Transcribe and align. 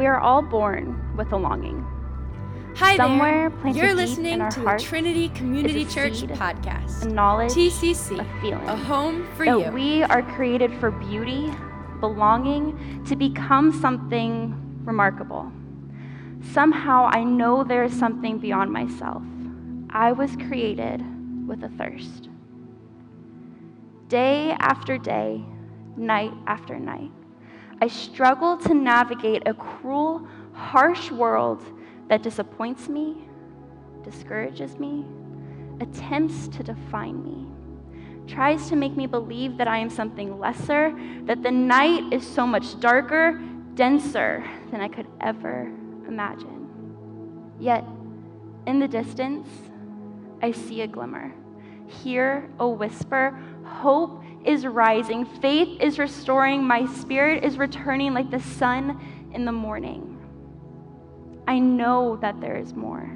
We 0.00 0.06
are 0.06 0.18
all 0.18 0.40
born 0.40 1.14
with 1.14 1.30
a 1.32 1.36
longing. 1.36 1.86
Hi 2.76 2.96
Somewhere 2.96 3.50
there. 3.50 3.72
You're 3.74 3.94
listening 3.94 4.38
to 4.48 4.74
a 4.74 4.78
Trinity 4.78 5.28
Community 5.28 5.84
Church 5.84 6.20
seed, 6.20 6.30
podcast. 6.30 7.02
A 7.02 7.08
knowledge, 7.10 7.52
TCC, 7.52 8.18
a 8.18 8.40
feeling. 8.40 8.66
a 8.66 8.76
home 8.76 9.28
for 9.36 9.44
that 9.44 9.66
you. 9.66 9.70
we 9.72 10.02
are 10.04 10.22
created 10.22 10.72
for 10.80 10.90
beauty, 10.90 11.52
belonging, 12.00 13.04
to 13.08 13.14
become 13.14 13.78
something 13.78 14.54
remarkable. 14.86 15.52
Somehow 16.50 17.10
I 17.12 17.22
know 17.22 17.62
there 17.62 17.84
is 17.84 17.92
something 17.92 18.38
beyond 18.38 18.72
myself. 18.72 19.22
I 19.90 20.12
was 20.12 20.34
created 20.34 21.04
with 21.46 21.62
a 21.62 21.68
thirst. 21.68 22.30
Day 24.08 24.56
after 24.60 24.96
day, 24.96 25.44
night 25.98 26.32
after 26.46 26.78
night, 26.78 27.10
I 27.80 27.88
struggle 27.88 28.56
to 28.58 28.74
navigate 28.74 29.42
a 29.46 29.54
cruel, 29.54 30.26
harsh 30.52 31.10
world 31.10 31.64
that 32.08 32.22
disappoints 32.22 32.88
me, 32.88 33.16
discourages 34.04 34.78
me, 34.78 35.04
attempts 35.80 36.48
to 36.48 36.62
define 36.62 37.22
me, 37.22 37.46
tries 38.26 38.68
to 38.68 38.76
make 38.76 38.96
me 38.96 39.06
believe 39.06 39.56
that 39.56 39.66
I 39.66 39.78
am 39.78 39.88
something 39.88 40.38
lesser, 40.38 40.94
that 41.24 41.42
the 41.42 41.50
night 41.50 42.12
is 42.12 42.26
so 42.26 42.46
much 42.46 42.78
darker, 42.80 43.40
denser 43.74 44.44
than 44.70 44.80
I 44.80 44.88
could 44.88 45.06
ever 45.20 45.72
imagine. 46.06 46.68
Yet, 47.58 47.84
in 48.66 48.78
the 48.78 48.88
distance, 48.88 49.48
I 50.42 50.52
see 50.52 50.82
a 50.82 50.86
glimmer, 50.86 51.32
hear 51.86 52.48
a 52.58 52.68
whisper. 52.68 53.38
Hope 53.64 54.22
is 54.44 54.66
rising, 54.66 55.24
faith 55.24 55.80
is 55.80 55.98
restoring, 55.98 56.64
my 56.64 56.86
spirit 56.86 57.44
is 57.44 57.58
returning 57.58 58.14
like 58.14 58.30
the 58.30 58.40
sun 58.40 59.00
in 59.34 59.44
the 59.44 59.52
morning. 59.52 60.18
I 61.46 61.58
know 61.58 62.16
that 62.16 62.40
there 62.40 62.56
is 62.56 62.74
more. 62.74 63.10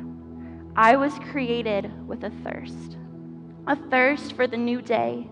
I 0.76 0.96
was 0.96 1.14
created 1.30 1.90
with 2.06 2.24
a 2.24 2.30
thirst 2.30 2.96
a 3.66 3.76
thirst 3.76 4.34
for 4.34 4.46
the 4.46 4.56
new 4.56 4.82
day, 4.82 5.26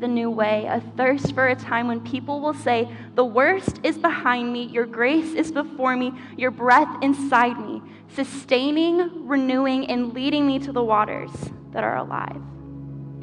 the 0.00 0.08
new 0.08 0.30
way, 0.30 0.66
a 0.66 0.80
thirst 0.96 1.34
for 1.34 1.48
a 1.48 1.54
time 1.54 1.86
when 1.86 2.00
people 2.00 2.40
will 2.40 2.54
say, 2.54 2.88
The 3.14 3.24
worst 3.24 3.80
is 3.84 3.96
behind 3.96 4.52
me, 4.52 4.64
your 4.64 4.86
grace 4.86 5.34
is 5.34 5.52
before 5.52 5.96
me, 5.96 6.12
your 6.36 6.50
breath 6.50 6.88
inside 7.02 7.60
me, 7.60 7.82
sustaining, 8.14 9.28
renewing, 9.28 9.88
and 9.88 10.12
leading 10.12 10.46
me 10.46 10.58
to 10.60 10.72
the 10.72 10.82
waters 10.82 11.30
that 11.72 11.84
are 11.84 11.98
alive. 11.98 12.42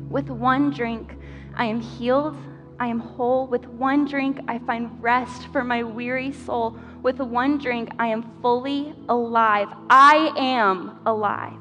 With 0.09 0.29
one 0.29 0.71
drink, 0.71 1.16
I 1.57 1.65
am 1.65 1.81
healed. 1.81 2.37
I 2.79 2.87
am 2.87 2.99
whole. 2.99 3.47
With 3.47 3.65
one 3.65 4.05
drink, 4.05 4.39
I 4.47 4.59
find 4.59 5.01
rest 5.01 5.47
for 5.51 5.63
my 5.63 5.81
weary 5.81 6.31
soul. 6.31 6.77
With 7.01 7.17
one 7.17 7.57
drink, 7.57 7.89
I 7.97 8.07
am 8.07 8.31
fully 8.43 8.93
alive. 9.09 9.67
I 9.89 10.31
am 10.37 10.99
alive. 11.07 11.57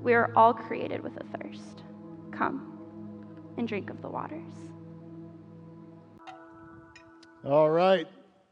We 0.00 0.14
are 0.14 0.32
all 0.36 0.54
created 0.54 1.02
with 1.02 1.12
a 1.16 1.38
thirst. 1.38 1.82
Come 2.30 2.78
and 3.58 3.66
drink 3.66 3.90
of 3.90 4.00
the 4.00 4.08
waters. 4.08 4.54
All 7.44 7.68
right. 7.68 8.06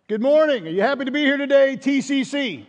Good 0.09 0.23
morning. 0.23 0.67
Are 0.67 0.71
you 0.71 0.83
happy 0.83 1.05
to 1.05 1.13
be 1.13 1.23
here 1.23 1.37
today, 1.37 1.77
TCC? 1.77 2.67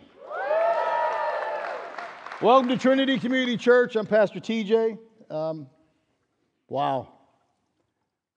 Welcome 2.40 2.68
to 2.68 2.76
Trinity 2.76 3.18
Community 3.18 3.56
Church. 3.56 3.96
I'm 3.96 4.06
Pastor 4.06 4.38
TJ. 4.38 4.96
Um, 5.28 5.66
wow. 6.70 7.08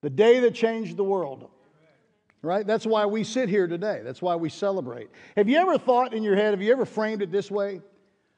The 0.02 0.10
day 0.10 0.42
that 0.42 0.54
changed 0.54 0.98
the 0.98 1.04
world. 1.06 1.50
Right? 2.42 2.68
That's 2.68 2.86
why 2.86 3.06
we 3.06 3.24
sit 3.24 3.48
here 3.48 3.68
today. 3.68 4.02
That's 4.04 4.22
why 4.22 4.36
we 4.36 4.50
celebrate. 4.50 5.10
Have 5.38 5.48
you 5.48 5.58
ever 5.60 5.78
thought 5.78 6.14
in 6.14 6.24
your 6.24 6.36
head, 6.36 6.52
have 6.52 6.62
you 6.62 6.74
ever 6.74 6.84
framed 6.84 7.22
it 7.22 7.32
this 7.32 7.50
way? 7.50 7.80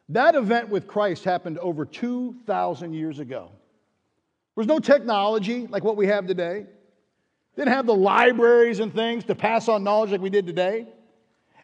That 0.10 0.36
event 0.36 0.70
with 0.70 0.86
Christ 0.86 1.24
happened 1.24 1.58
over 1.58 1.86
2,000 1.86 2.94
years 2.94 3.18
ago. 3.18 3.50
There 3.50 4.62
was 4.62 4.68
no 4.68 4.78
technology 4.78 5.66
like 5.66 5.84
what 5.84 5.98
we 5.98 6.06
have 6.06 6.28
today. 6.28 6.68
Didn't 7.56 7.74
have 7.74 7.88
the 7.88 7.96
libraries 7.96 8.80
and 8.80 8.94
things 8.94 9.24
to 9.24 9.34
pass 9.34 9.68
on 9.68 9.84
knowledge 9.84 10.12
like 10.12 10.22
we 10.22 10.30
did 10.30 10.46
today. 10.46 10.88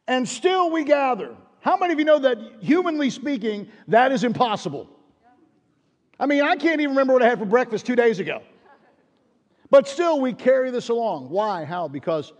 And 0.07 0.27
still 0.27 0.72
we 0.72 0.83
gather. 0.83 1.35
How 1.59 1.77
many 1.77 1.94
of 1.94 2.00
you 2.00 2.06
know 2.06 2.17
that, 2.19 2.39
humanly 2.59 3.11
speaking, 3.11 3.69
that 3.88 4.11
is 4.11 4.23
impossible? 4.23 4.89
I 6.21 6.27
mean, 6.27 6.43
I 6.43 6.55
can't 6.55 6.79
even 6.79 6.91
remember 6.91 7.13
what 7.13 7.23
I 7.23 7.27
had 7.27 7.39
for 7.39 7.45
breakfast 7.45 7.87
two 7.87 7.95
days 7.95 8.19
ago. 8.19 8.43
But 9.71 9.87
still, 9.87 10.21
we 10.21 10.33
carry 10.33 10.69
this 10.69 10.89
along. 10.89 11.29
Why? 11.29 11.65
How? 11.65 11.87
Because 11.87 12.31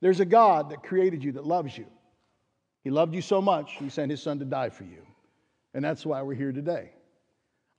there's 0.00 0.20
a 0.20 0.24
God 0.24 0.70
that 0.70 0.84
created 0.84 1.24
you 1.24 1.32
that 1.32 1.44
loves 1.44 1.76
you. 1.76 1.86
He 2.84 2.90
loved 2.90 3.12
you 3.12 3.20
so 3.20 3.42
much, 3.42 3.72
He 3.78 3.88
sent 3.88 4.12
His 4.12 4.22
Son 4.22 4.38
to 4.38 4.44
die 4.44 4.70
for 4.70 4.84
you. 4.84 5.02
And 5.74 5.84
that's 5.84 6.06
why 6.06 6.22
we're 6.22 6.34
here 6.34 6.52
today 6.52 6.90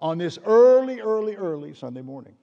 on 0.01 0.17
this 0.17 0.37
early, 0.45 0.99
early, 0.99 1.37
early 1.37 1.73
Sunday 1.73 2.01
morning. 2.01 2.33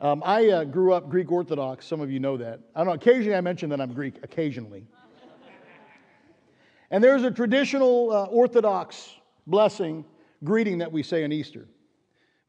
Um, 0.00 0.22
I 0.24 0.50
uh, 0.50 0.64
grew 0.64 0.92
up 0.92 1.08
Greek 1.08 1.32
Orthodox. 1.32 1.84
Some 1.84 2.00
of 2.00 2.12
you 2.12 2.20
know 2.20 2.36
that. 2.36 2.60
I 2.76 2.80
don't 2.80 2.88
know, 2.88 2.92
occasionally 2.92 3.36
I 3.36 3.40
mention 3.40 3.70
that 3.70 3.80
I'm 3.80 3.92
Greek, 3.92 4.16
occasionally. 4.22 4.86
and 6.92 7.02
there's 7.02 7.24
a 7.24 7.30
traditional 7.30 8.12
uh, 8.12 8.24
Orthodox 8.26 9.16
blessing, 9.46 10.04
greeting 10.44 10.78
that 10.78 10.92
we 10.92 11.02
say 11.02 11.24
on 11.24 11.32
Easter. 11.32 11.66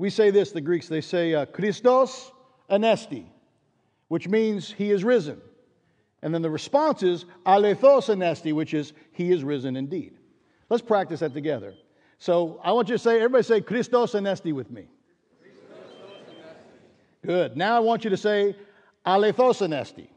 We 0.03 0.09
say 0.09 0.31
this, 0.31 0.51
the 0.51 0.59
Greeks, 0.59 0.89
they 0.89 0.99
say, 0.99 1.33
uh, 1.33 1.45
Christos 1.45 2.29
anesti, 2.69 3.23
which 4.09 4.27
means 4.27 4.69
he 4.69 4.91
is 4.91 5.01
risen. 5.01 5.39
And 6.21 6.33
then 6.33 6.41
the 6.41 6.49
response 6.49 7.03
is 7.03 7.23
alethos 7.45 8.13
anesti, 8.13 8.51
which 8.51 8.73
is 8.73 8.91
he 9.13 9.31
is 9.31 9.45
risen 9.45 9.77
indeed. 9.77 10.17
Let's 10.67 10.83
practice 10.83 11.21
that 11.21 11.33
together. 11.33 11.73
So 12.17 12.59
I 12.65 12.73
want 12.73 12.89
you 12.89 12.95
to 12.95 12.99
say, 12.99 13.15
everybody 13.15 13.43
say 13.43 13.61
Christos 13.61 14.11
anesti 14.11 14.51
with 14.51 14.69
me. 14.71 14.89
Good. 17.25 17.55
Now 17.55 17.77
I 17.77 17.79
want 17.79 18.03
you 18.03 18.09
to 18.09 18.17
say 18.17 18.57
alethos 19.05 19.65
anesti. 19.65 20.09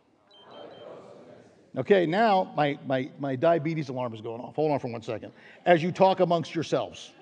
Okay, 1.77 2.07
now 2.07 2.53
my, 2.57 2.77
my, 2.89 3.09
my 3.21 3.37
diabetes 3.37 3.89
alarm 3.89 4.15
is 4.15 4.21
going 4.21 4.41
off. 4.41 4.57
Hold 4.57 4.73
on 4.73 4.81
for 4.81 4.89
one 4.89 5.03
second. 5.03 5.31
As 5.65 5.81
you 5.81 5.93
talk 5.93 6.19
amongst 6.19 6.57
yourselves. 6.57 7.13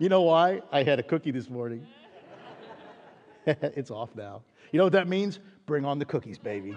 You 0.00 0.08
know 0.08 0.22
why? 0.22 0.62
I 0.72 0.82
had 0.82 0.98
a 0.98 1.02
cookie 1.02 1.30
this 1.30 1.50
morning. 1.50 1.86
it's 3.46 3.90
off 3.90 4.08
now. 4.16 4.40
You 4.72 4.78
know 4.78 4.84
what 4.84 4.94
that 4.94 5.06
means? 5.06 5.38
Bring 5.66 5.84
on 5.84 5.98
the 5.98 6.06
cookies, 6.06 6.38
baby. 6.38 6.74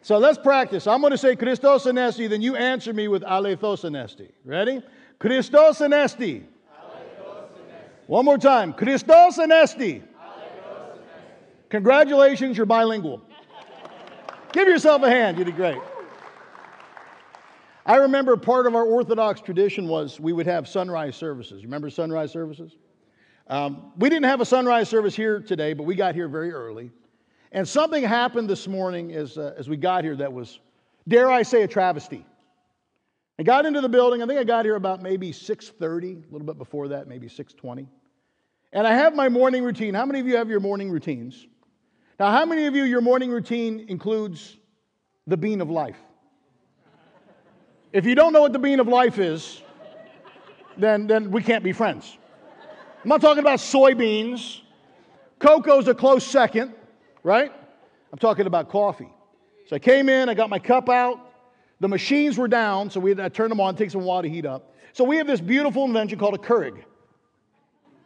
So 0.00 0.18
let's 0.18 0.38
practice. 0.38 0.86
I'm 0.86 1.00
going 1.00 1.10
to 1.10 1.18
say 1.18 1.34
Christos 1.34 1.86
anesti, 1.86 2.28
then 2.30 2.40
you 2.40 2.54
answer 2.54 2.92
me 2.92 3.08
with 3.08 3.22
alethos 3.22 3.82
anesti. 3.84 4.30
Ready? 4.44 4.80
Christos 5.18 5.80
anesti. 5.80 6.44
One 8.06 8.24
more 8.24 8.38
time. 8.38 8.72
Christos 8.72 9.38
anesti. 9.38 10.02
Congratulations, 11.68 12.56
you're 12.56 12.66
bilingual. 12.66 13.22
Give 14.52 14.68
yourself 14.68 15.02
a 15.02 15.10
hand. 15.10 15.36
You 15.38 15.44
did 15.44 15.56
great. 15.56 15.78
I 17.84 17.96
remember 17.96 18.36
part 18.36 18.66
of 18.66 18.74
our 18.74 18.84
Orthodox 18.84 19.40
tradition 19.40 19.88
was 19.88 20.20
we 20.20 20.32
would 20.32 20.46
have 20.46 20.68
sunrise 20.68 21.16
services. 21.16 21.64
Remember 21.64 21.90
sunrise 21.90 22.30
services? 22.30 22.76
Um, 23.48 23.92
we 23.96 24.08
didn't 24.08 24.26
have 24.26 24.40
a 24.40 24.44
sunrise 24.44 24.88
service 24.88 25.16
here 25.16 25.40
today, 25.40 25.72
but 25.72 25.82
we 25.82 25.96
got 25.96 26.14
here 26.14 26.28
very 26.28 26.52
early. 26.52 26.92
And 27.50 27.68
something 27.68 28.02
happened 28.02 28.48
this 28.48 28.68
morning 28.68 29.12
as, 29.12 29.36
uh, 29.36 29.54
as 29.58 29.68
we 29.68 29.76
got 29.76 30.04
here 30.04 30.16
that 30.16 30.32
was, 30.32 30.60
dare 31.08 31.30
I 31.30 31.42
say, 31.42 31.62
a 31.62 31.68
travesty. 31.68 32.24
I 33.38 33.42
got 33.42 33.66
into 33.66 33.80
the 33.80 33.88
building. 33.88 34.22
I 34.22 34.26
think 34.26 34.38
I 34.38 34.44
got 34.44 34.64
here 34.64 34.76
about 34.76 35.02
maybe 35.02 35.32
6:30, 35.32 36.22
a 36.28 36.32
little 36.32 36.46
bit 36.46 36.58
before 36.58 36.88
that, 36.88 37.08
maybe 37.08 37.28
6:20. 37.28 37.88
And 38.72 38.86
I 38.86 38.94
have 38.94 39.14
my 39.14 39.28
morning 39.28 39.64
routine. 39.64 39.94
How 39.94 40.06
many 40.06 40.20
of 40.20 40.26
you 40.26 40.36
have 40.36 40.48
your 40.48 40.60
morning 40.60 40.90
routines? 40.90 41.46
Now, 42.20 42.30
how 42.30 42.46
many 42.46 42.66
of 42.66 42.76
you 42.76 42.84
your 42.84 43.00
morning 43.00 43.30
routine 43.30 43.86
includes 43.88 44.56
the 45.26 45.36
bean 45.36 45.60
of 45.60 45.68
life? 45.68 45.98
If 47.92 48.06
you 48.06 48.14
don't 48.14 48.32
know 48.32 48.40
what 48.40 48.54
the 48.54 48.58
bean 48.58 48.80
of 48.80 48.88
life 48.88 49.18
is, 49.18 49.60
then, 50.78 51.06
then 51.06 51.30
we 51.30 51.42
can't 51.42 51.62
be 51.62 51.72
friends. 51.72 52.16
I'm 53.02 53.08
not 53.08 53.20
talking 53.20 53.40
about 53.40 53.58
soybeans. 53.58 54.60
Cocoa's 55.38 55.88
a 55.88 55.94
close 55.94 56.24
second, 56.24 56.72
right? 57.22 57.52
I'm 58.10 58.18
talking 58.18 58.46
about 58.46 58.70
coffee. 58.70 59.12
So 59.66 59.76
I 59.76 59.78
came 59.78 60.08
in, 60.08 60.30
I 60.30 60.34
got 60.34 60.48
my 60.48 60.58
cup 60.58 60.88
out. 60.88 61.18
The 61.80 61.88
machines 61.88 62.38
were 62.38 62.48
down, 62.48 62.88
so 62.88 62.98
we 62.98 63.10
had 63.10 63.18
to 63.18 63.28
turn 63.28 63.50
them 63.50 63.60
on, 63.60 63.76
take 63.76 63.90
some 63.90 64.04
water 64.04 64.26
to 64.26 64.32
heat 64.32 64.46
up. 64.46 64.74
So 64.94 65.04
we 65.04 65.16
have 65.18 65.26
this 65.26 65.40
beautiful 65.40 65.84
invention 65.84 66.18
called 66.18 66.34
a 66.34 66.38
Keurig. 66.38 66.82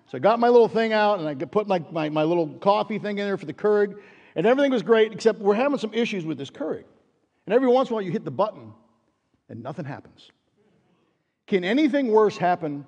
So 0.08 0.16
I 0.16 0.18
got 0.18 0.40
my 0.40 0.48
little 0.48 0.68
thing 0.68 0.92
out 0.92 1.20
and 1.20 1.28
I 1.28 1.34
put 1.34 1.68
my, 1.68 1.84
my, 1.92 2.08
my 2.08 2.24
little 2.24 2.48
coffee 2.54 2.98
thing 2.98 3.18
in 3.18 3.26
there 3.26 3.36
for 3.36 3.46
the 3.46 3.52
Keurig, 3.52 3.94
and 4.34 4.46
everything 4.46 4.72
was 4.72 4.82
great, 4.82 5.12
except 5.12 5.38
we're 5.38 5.54
having 5.54 5.78
some 5.78 5.94
issues 5.94 6.24
with 6.24 6.38
this 6.38 6.50
Keurig. 6.50 6.84
And 7.46 7.54
every 7.54 7.68
once 7.68 7.88
in 7.88 7.92
a 7.92 7.94
while 7.94 8.02
you 8.02 8.10
hit 8.10 8.24
the 8.24 8.30
button 8.32 8.72
and 9.48 9.62
nothing 9.62 9.84
happens. 9.84 10.30
Can 11.46 11.64
anything 11.64 12.08
worse 12.08 12.36
happen 12.36 12.86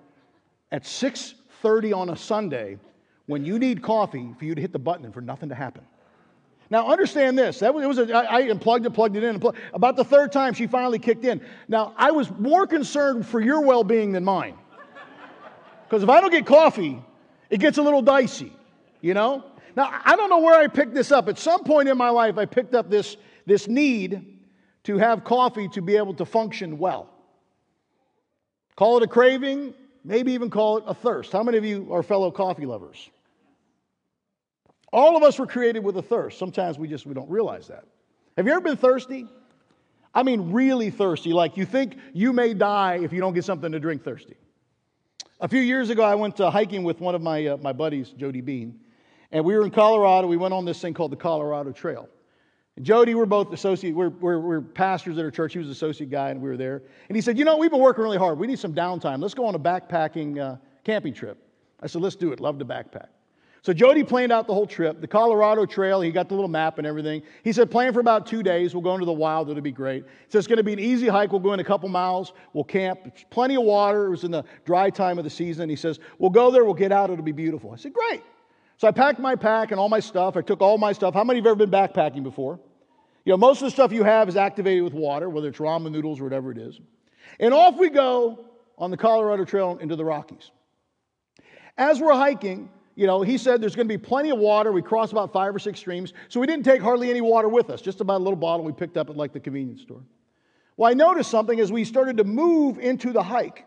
at 0.73 0.85
6:30 0.85 1.93
on 1.97 2.11
a 2.11 2.17
Sunday 2.17 2.79
when 3.27 3.45
you 3.45 3.59
need 3.59 3.83
coffee 3.83 4.35
for 4.39 4.45
you 4.45 4.55
to 4.55 4.61
hit 4.61 4.73
the 4.73 4.79
button 4.79 5.05
and 5.05 5.15
for 5.15 5.21
nothing 5.21 5.49
to 5.49 5.55
happen? 5.55 5.85
Now, 6.71 6.89
understand 6.89 7.39
this. 7.39 7.61
That 7.61 7.73
was, 7.73 7.83
it 7.83 7.87
was 7.87 7.99
a, 7.99 8.13
I, 8.15 8.41
I 8.41 8.41
unplugged 8.51 8.85
it, 8.85 8.91
plugged 8.93 9.17
it 9.17 9.23
in. 9.23 9.31
and 9.31 9.41
pl- 9.41 9.55
About 9.73 9.97
the 9.97 10.05
third 10.05 10.33
time, 10.33 10.53
she 10.53 10.67
finally 10.67 10.99
kicked 10.99 11.25
in. 11.25 11.41
Now, 11.67 11.95
I 11.97 12.11
was 12.11 12.31
more 12.31 12.67
concerned 12.67 13.27
for 13.27 13.41
your 13.41 13.63
well 13.63 13.85
being 13.85 14.13
than 14.13 14.25
mine. 14.25 14.55
Because 15.85 16.03
if 16.03 16.11
I 16.11 16.21
don't 16.21 16.31
get 16.31 16.45
coffee, 16.45 17.03
it 17.49 17.61
gets 17.61 17.79
a 17.79 17.83
little 17.83 18.03
dicey, 18.03 18.53
you 19.01 19.15
know? 19.15 19.45
Now, 19.75 19.99
I 20.05 20.17
don't 20.17 20.29
know 20.29 20.41
where 20.41 20.59
I 20.59 20.67
picked 20.67 20.93
this 20.93 21.11
up. 21.11 21.29
At 21.29 21.39
some 21.39 21.65
point 21.65 21.89
in 21.89 21.97
my 21.97 22.11
life, 22.11 22.37
I 22.37 22.45
picked 22.45 22.75
up 22.75 22.91
this, 22.91 23.17
this 23.47 23.67
need 23.67 24.38
to 24.89 24.97
have 24.97 25.23
coffee 25.23 25.69
to 25.69 25.83
be 25.83 25.99
able 25.99 26.15
to 26.15 26.25
function 26.25 26.79
well. 26.79 27.11
Call 28.75 28.97
it 28.97 29.03
a 29.03 29.07
craving, 29.07 29.75
maybe 30.03 30.33
even 30.33 30.49
call 30.49 30.79
it 30.79 30.85
a 30.87 30.95
thirst. 30.95 31.31
How 31.31 31.43
many 31.43 31.59
of 31.59 31.65
you 31.67 31.93
are 31.93 32.03
fellow 32.03 32.31
coffee 32.31 32.65
lovers? 32.65 33.11
All 34.91 35.15
of 35.15 35.23
us 35.23 35.39
were 35.39 35.47
created 35.47 35.85
with 35.85 35.99
a 35.99 36.03
thirst. 36.03 36.39
Sometimes 36.39 36.79
we 36.79 36.89
just 36.89 37.05
we 37.05 37.13
don't 37.13 37.29
realize 37.29 37.69
that. 37.69 37.85
Have 38.39 38.47
you 38.47 38.53
ever 38.53 38.63
been 38.63 38.79
thirsty? 38.79 39.27
I 40.15 40.23
mean, 40.23 40.53
really 40.53 40.89
thirsty. 40.89 41.35
Like 41.35 41.59
you 41.59 41.67
think 41.67 41.99
you 42.15 42.33
may 42.33 42.55
die 42.55 43.01
if 43.03 43.13
you 43.13 43.21
don't 43.21 43.35
get 43.35 43.45
something 43.45 43.71
to 43.71 43.79
drink 43.79 44.03
thirsty. 44.03 44.39
A 45.43 45.49
few 45.49 45.61
years 45.61 45.91
ago, 45.91 46.03
I 46.03 46.15
went 46.15 46.41
uh, 46.41 46.51
hiking 46.51 46.83
with 46.83 46.99
one 46.99 47.15
of 47.15 47.21
my, 47.21 47.45
uh, 47.45 47.57
my 47.59 47.75
buddies, 47.75 48.09
Jody 48.09 48.41
Bean, 48.41 48.81
and 49.33 49.45
we 49.45 49.55
were 49.55 49.65
in 49.65 49.71
Colorado. 49.71 50.29
We 50.29 50.39
went 50.39 50.55
on 50.55 50.65
this 50.65 50.81
thing 50.81 50.95
called 50.95 51.13
the 51.13 51.17
Colorado 51.17 51.73
Trail. 51.73 52.09
And 52.79 52.87
Jody, 52.87 53.17
we're 53.17 53.27
both 53.27 53.53
associate, 53.53 53.93
we're, 53.93 54.11
we're, 54.11 54.39
we're 54.39 54.61
pastors 54.61 55.19
at 55.19 55.25
our 55.25 55.33
church. 55.33 55.53
He 55.53 55.59
was 55.59 55.67
an 55.67 55.73
associate 55.73 56.11
guy, 56.11 56.31
and 56.31 56.41
we 56.41 56.49
were 56.49 56.57
there. 56.57 56.85
And 57.09 57.17
he 57.17 57.21
said, 57.21 57.37
You 57.37 57.45
know, 57.45 57.57
we've 57.57 57.73
been 57.73 57.81
working 57.81 58.05
really 58.05 58.19
hard. 58.19 58.39
We 58.39 58.47
need 58.47 58.61
some 58.61 58.73
downtime. 58.73 59.21
Let's 59.21 59.35
go 59.35 59.47
on 59.47 59.57
a 59.57 59.59
backpacking 59.59 60.39
uh, 60.39 60.59
camping 60.85 61.13
trip. 61.13 61.39
I 61.83 61.89
said, 61.89 62.03
Let's 62.03 62.15
do 62.15 62.31
it. 62.31 62.39
Love 62.39 62.61
to 62.61 62.65
backpack. 62.65 63.09
So 63.63 63.73
Jody 63.73 64.05
planned 64.05 64.31
out 64.31 64.47
the 64.47 64.55
whole 64.55 64.65
trip, 64.65 65.01
the 65.01 65.09
Colorado 65.09 65.67
Trail. 65.67 66.01
He 66.01 66.13
got 66.13 66.29
the 66.29 66.37
little 66.37 66.49
map 66.49 66.79
and 66.79 66.87
everything. 66.87 67.21
He 67.43 67.53
said, 67.53 67.69
plan 67.69 67.93
for 67.93 67.99
about 67.99 68.25
two 68.25 68.45
days. 68.45 68.73
We'll 68.73 68.85
go 68.85 68.95
into 68.95 69.07
the 69.07 69.13
wild. 69.13 69.51
It'll 69.51 69.61
be 69.61 69.73
great. 69.73 70.05
Said, 70.29 70.39
it's 70.39 70.47
going 70.47 70.59
to 70.59 70.63
be 70.63 70.73
an 70.73 70.79
easy 70.79 71.09
hike. 71.09 71.33
We'll 71.33 71.41
go 71.41 71.55
in 71.55 71.59
a 71.59 71.65
couple 71.65 71.89
miles. 71.89 72.35
We'll 72.53 72.63
camp. 72.63 73.01
Plenty 73.31 73.57
of 73.57 73.65
water. 73.65 74.07
It 74.07 74.11
was 74.11 74.23
in 74.23 74.31
the 74.31 74.45
dry 74.65 74.91
time 74.91 75.19
of 75.19 75.25
the 75.25 75.31
season. 75.31 75.69
He 75.69 75.75
says, 75.75 75.99
we'll 76.21 76.31
go 76.31 76.53
there. 76.53 76.65
We'll 76.65 76.75
get 76.75 76.93
out. 76.93 77.11
It'll 77.11 77.25
be 77.25 77.33
beautiful. 77.33 77.73
I 77.73 77.77
said, 77.77 77.93
great. 77.93 78.23
So 78.77 78.87
I 78.87 78.93
packed 78.93 79.19
my 79.19 79.35
pack 79.35 79.73
and 79.73 79.81
all 79.81 79.89
my 79.89 79.99
stuff. 79.99 80.37
I 80.37 80.41
took 80.41 80.61
all 80.63 80.79
my 80.79 80.93
stuff. 80.93 81.13
How 81.13 81.25
many 81.25 81.41
of 81.41 81.45
you 81.45 81.49
have 81.49 81.61
ever 81.61 81.67
been 81.67 81.77
backpacking 81.81 82.23
before? 82.23 82.61
You 83.29 83.35
know, 83.35 83.37
most 83.37 83.61
of 83.61 83.67
the 83.67 83.71
stuff 83.71 83.93
you 83.93 84.05
have 84.05 84.27
is 84.31 84.37
activated 84.37 84.83
with 84.83 84.95
water, 84.95 85.29
whether 85.29 85.49
it's 85.49 85.59
ramen 85.59 85.93
noodles 85.93 86.19
or 86.19 86.25
whatever 86.25 86.51
it 86.51 86.57
is. 86.57 86.81
And 87.39 87.53
off 87.53 87.77
we 87.77 87.91
go 87.91 88.47
on 88.79 88.91
the 88.91 88.97
Colorado 88.97 89.45
Trail 89.45 89.77
into 89.83 89.97
the 89.97 90.05
Rockies. 90.07 90.51
As 91.77 92.01
we're 92.01 92.15
hiking, 92.15 92.71
you 92.95 93.07
know, 93.07 93.21
he 93.21 93.37
said 93.37 93.61
there's 93.61 93.77
going 93.77 93.87
to 93.87 93.93
be 93.93 94.03
plenty 94.03 94.31
of 94.31 94.39
water. 94.39 94.73
We 94.73 94.81
crossed 94.81 95.13
about 95.13 95.31
five 95.31 95.55
or 95.55 95.59
six 95.59 95.79
streams. 95.79 96.15
So 96.29 96.41
we 96.41 96.47
didn't 96.47 96.65
take 96.65 96.81
hardly 96.81 97.11
any 97.11 97.21
water 97.21 97.51
with 97.51 97.69
us, 97.69 97.83
just 97.83 98.01
about 98.01 98.17
a 98.17 98.25
little 98.25 98.35
bottle 98.35 98.65
we 98.65 98.73
picked 98.73 98.97
up 98.97 99.11
at 99.11 99.17
like 99.19 99.35
the 99.35 99.41
convenience 99.41 99.83
store. 99.83 100.01
Well, 100.79 100.91
I 100.91 100.95
noticed 100.95 101.31
something 101.31 101.61
as 101.61 101.71
we 101.71 101.85
started 101.85 102.17
to 102.17 102.25
move 102.25 102.79
into 102.79 103.13
the 103.13 103.23
hike. 103.23 103.67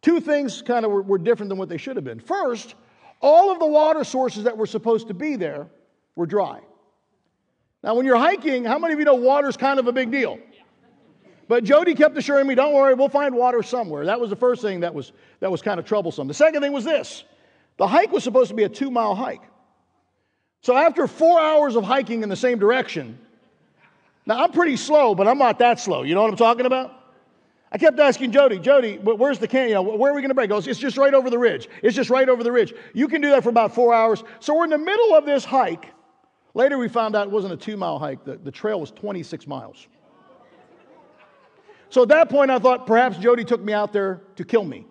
Two 0.00 0.20
things 0.20 0.62
kind 0.62 0.84
of 0.84 0.92
were, 0.92 1.02
were 1.02 1.18
different 1.18 1.48
than 1.48 1.58
what 1.58 1.68
they 1.68 1.76
should 1.76 1.96
have 1.96 2.04
been. 2.04 2.20
First, 2.20 2.76
all 3.20 3.50
of 3.50 3.58
the 3.58 3.66
water 3.66 4.04
sources 4.04 4.44
that 4.44 4.56
were 4.56 4.64
supposed 4.64 5.08
to 5.08 5.14
be 5.14 5.34
there 5.34 5.66
were 6.14 6.26
dry. 6.26 6.60
Now, 7.82 7.94
when 7.94 8.06
you're 8.06 8.16
hiking, 8.16 8.64
how 8.64 8.78
many 8.78 8.92
of 8.94 8.98
you 8.98 9.04
know 9.04 9.14
water's 9.14 9.56
kind 9.56 9.78
of 9.78 9.88
a 9.88 9.92
big 9.92 10.10
deal? 10.10 10.38
But 11.48 11.64
Jody 11.64 11.94
kept 11.94 12.16
assuring 12.16 12.46
me, 12.46 12.54
don't 12.54 12.72
worry, 12.72 12.94
we'll 12.94 13.08
find 13.08 13.34
water 13.34 13.62
somewhere. 13.62 14.06
That 14.06 14.20
was 14.20 14.30
the 14.30 14.36
first 14.36 14.62
thing 14.62 14.80
that 14.80 14.94
was, 14.94 15.12
that 15.40 15.50
was 15.50 15.60
kind 15.60 15.78
of 15.80 15.84
troublesome. 15.84 16.28
The 16.28 16.34
second 16.34 16.62
thing 16.62 16.72
was 16.72 16.84
this 16.84 17.24
the 17.76 17.86
hike 17.86 18.12
was 18.12 18.22
supposed 18.22 18.48
to 18.48 18.54
be 18.54 18.64
a 18.64 18.68
two 18.68 18.90
mile 18.90 19.14
hike. 19.14 19.42
So 20.60 20.76
after 20.76 21.08
four 21.08 21.40
hours 21.40 21.74
of 21.74 21.82
hiking 21.82 22.22
in 22.22 22.28
the 22.28 22.36
same 22.36 22.58
direction, 22.58 23.18
now 24.24 24.44
I'm 24.44 24.52
pretty 24.52 24.76
slow, 24.76 25.14
but 25.14 25.26
I'm 25.26 25.38
not 25.38 25.58
that 25.58 25.80
slow. 25.80 26.04
You 26.04 26.14
know 26.14 26.22
what 26.22 26.30
I'm 26.30 26.36
talking 26.36 26.66
about? 26.66 26.92
I 27.72 27.78
kept 27.78 27.98
asking 27.98 28.32
Jody, 28.32 28.58
Jody, 28.58 28.98
where's 28.98 29.38
the 29.38 29.48
canyon? 29.48 29.68
You 29.70 29.74
know, 29.74 29.82
where 29.82 30.12
are 30.12 30.14
we 30.14 30.20
going 30.20 30.28
to 30.28 30.34
break? 30.34 30.50
He 30.50 30.54
goes, 30.54 30.68
it's 30.68 30.78
just 30.78 30.98
right 30.98 31.14
over 31.14 31.30
the 31.30 31.38
ridge. 31.38 31.68
It's 31.82 31.96
just 31.96 32.10
right 32.10 32.28
over 32.28 32.44
the 32.44 32.52
ridge. 32.52 32.74
You 32.92 33.08
can 33.08 33.20
do 33.20 33.30
that 33.30 33.42
for 33.42 33.48
about 33.48 33.74
four 33.74 33.92
hours. 33.92 34.22
So 34.40 34.54
we're 34.54 34.64
in 34.64 34.70
the 34.70 34.78
middle 34.78 35.14
of 35.14 35.24
this 35.24 35.44
hike. 35.44 35.88
Later, 36.54 36.76
we 36.76 36.88
found 36.88 37.16
out 37.16 37.26
it 37.26 37.32
wasn't 37.32 37.52
a 37.54 37.56
two 37.56 37.76
mile 37.76 37.98
hike, 37.98 38.24
the, 38.24 38.36
the 38.36 38.50
trail 38.50 38.80
was 38.80 38.90
26 38.90 39.46
miles. 39.46 39.86
So 41.88 42.02
at 42.02 42.08
that 42.08 42.30
point, 42.30 42.50
I 42.50 42.58
thought 42.58 42.86
perhaps 42.86 43.18
Jody 43.18 43.44
took 43.44 43.60
me 43.60 43.72
out 43.72 43.92
there 43.92 44.22
to 44.36 44.44
kill 44.44 44.64
me. 44.64 44.86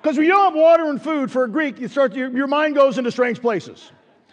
Because 0.00 0.16
when 0.16 0.26
you 0.26 0.32
don't 0.32 0.52
have 0.52 0.54
water 0.54 0.88
and 0.88 1.02
food 1.02 1.30
for 1.30 1.44
a 1.44 1.48
Greek, 1.48 1.80
you 1.80 1.88
start 1.88 2.14
your, 2.14 2.30
your 2.30 2.46
mind 2.46 2.76
goes 2.76 2.98
into 2.98 3.10
strange 3.10 3.40
places. 3.40 3.90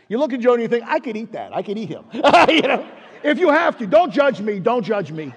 You 0.07 0.19
look 0.19 0.33
at 0.33 0.39
Jody 0.39 0.63
and 0.63 0.71
you 0.71 0.79
think, 0.79 0.89
I 0.89 0.99
could 0.99 1.17
eat 1.17 1.31
that. 1.31 1.55
I 1.55 1.63
could 1.63 1.77
eat 1.77 1.89
him. 1.89 2.05
you 2.13 2.61
know, 2.61 2.87
if 3.23 3.39
you 3.39 3.49
have 3.49 3.77
to, 3.79 3.87
don't 3.87 4.11
judge 4.11 4.39
me. 4.39 4.59
Don't 4.59 4.83
judge 4.83 5.11
me. 5.11 5.33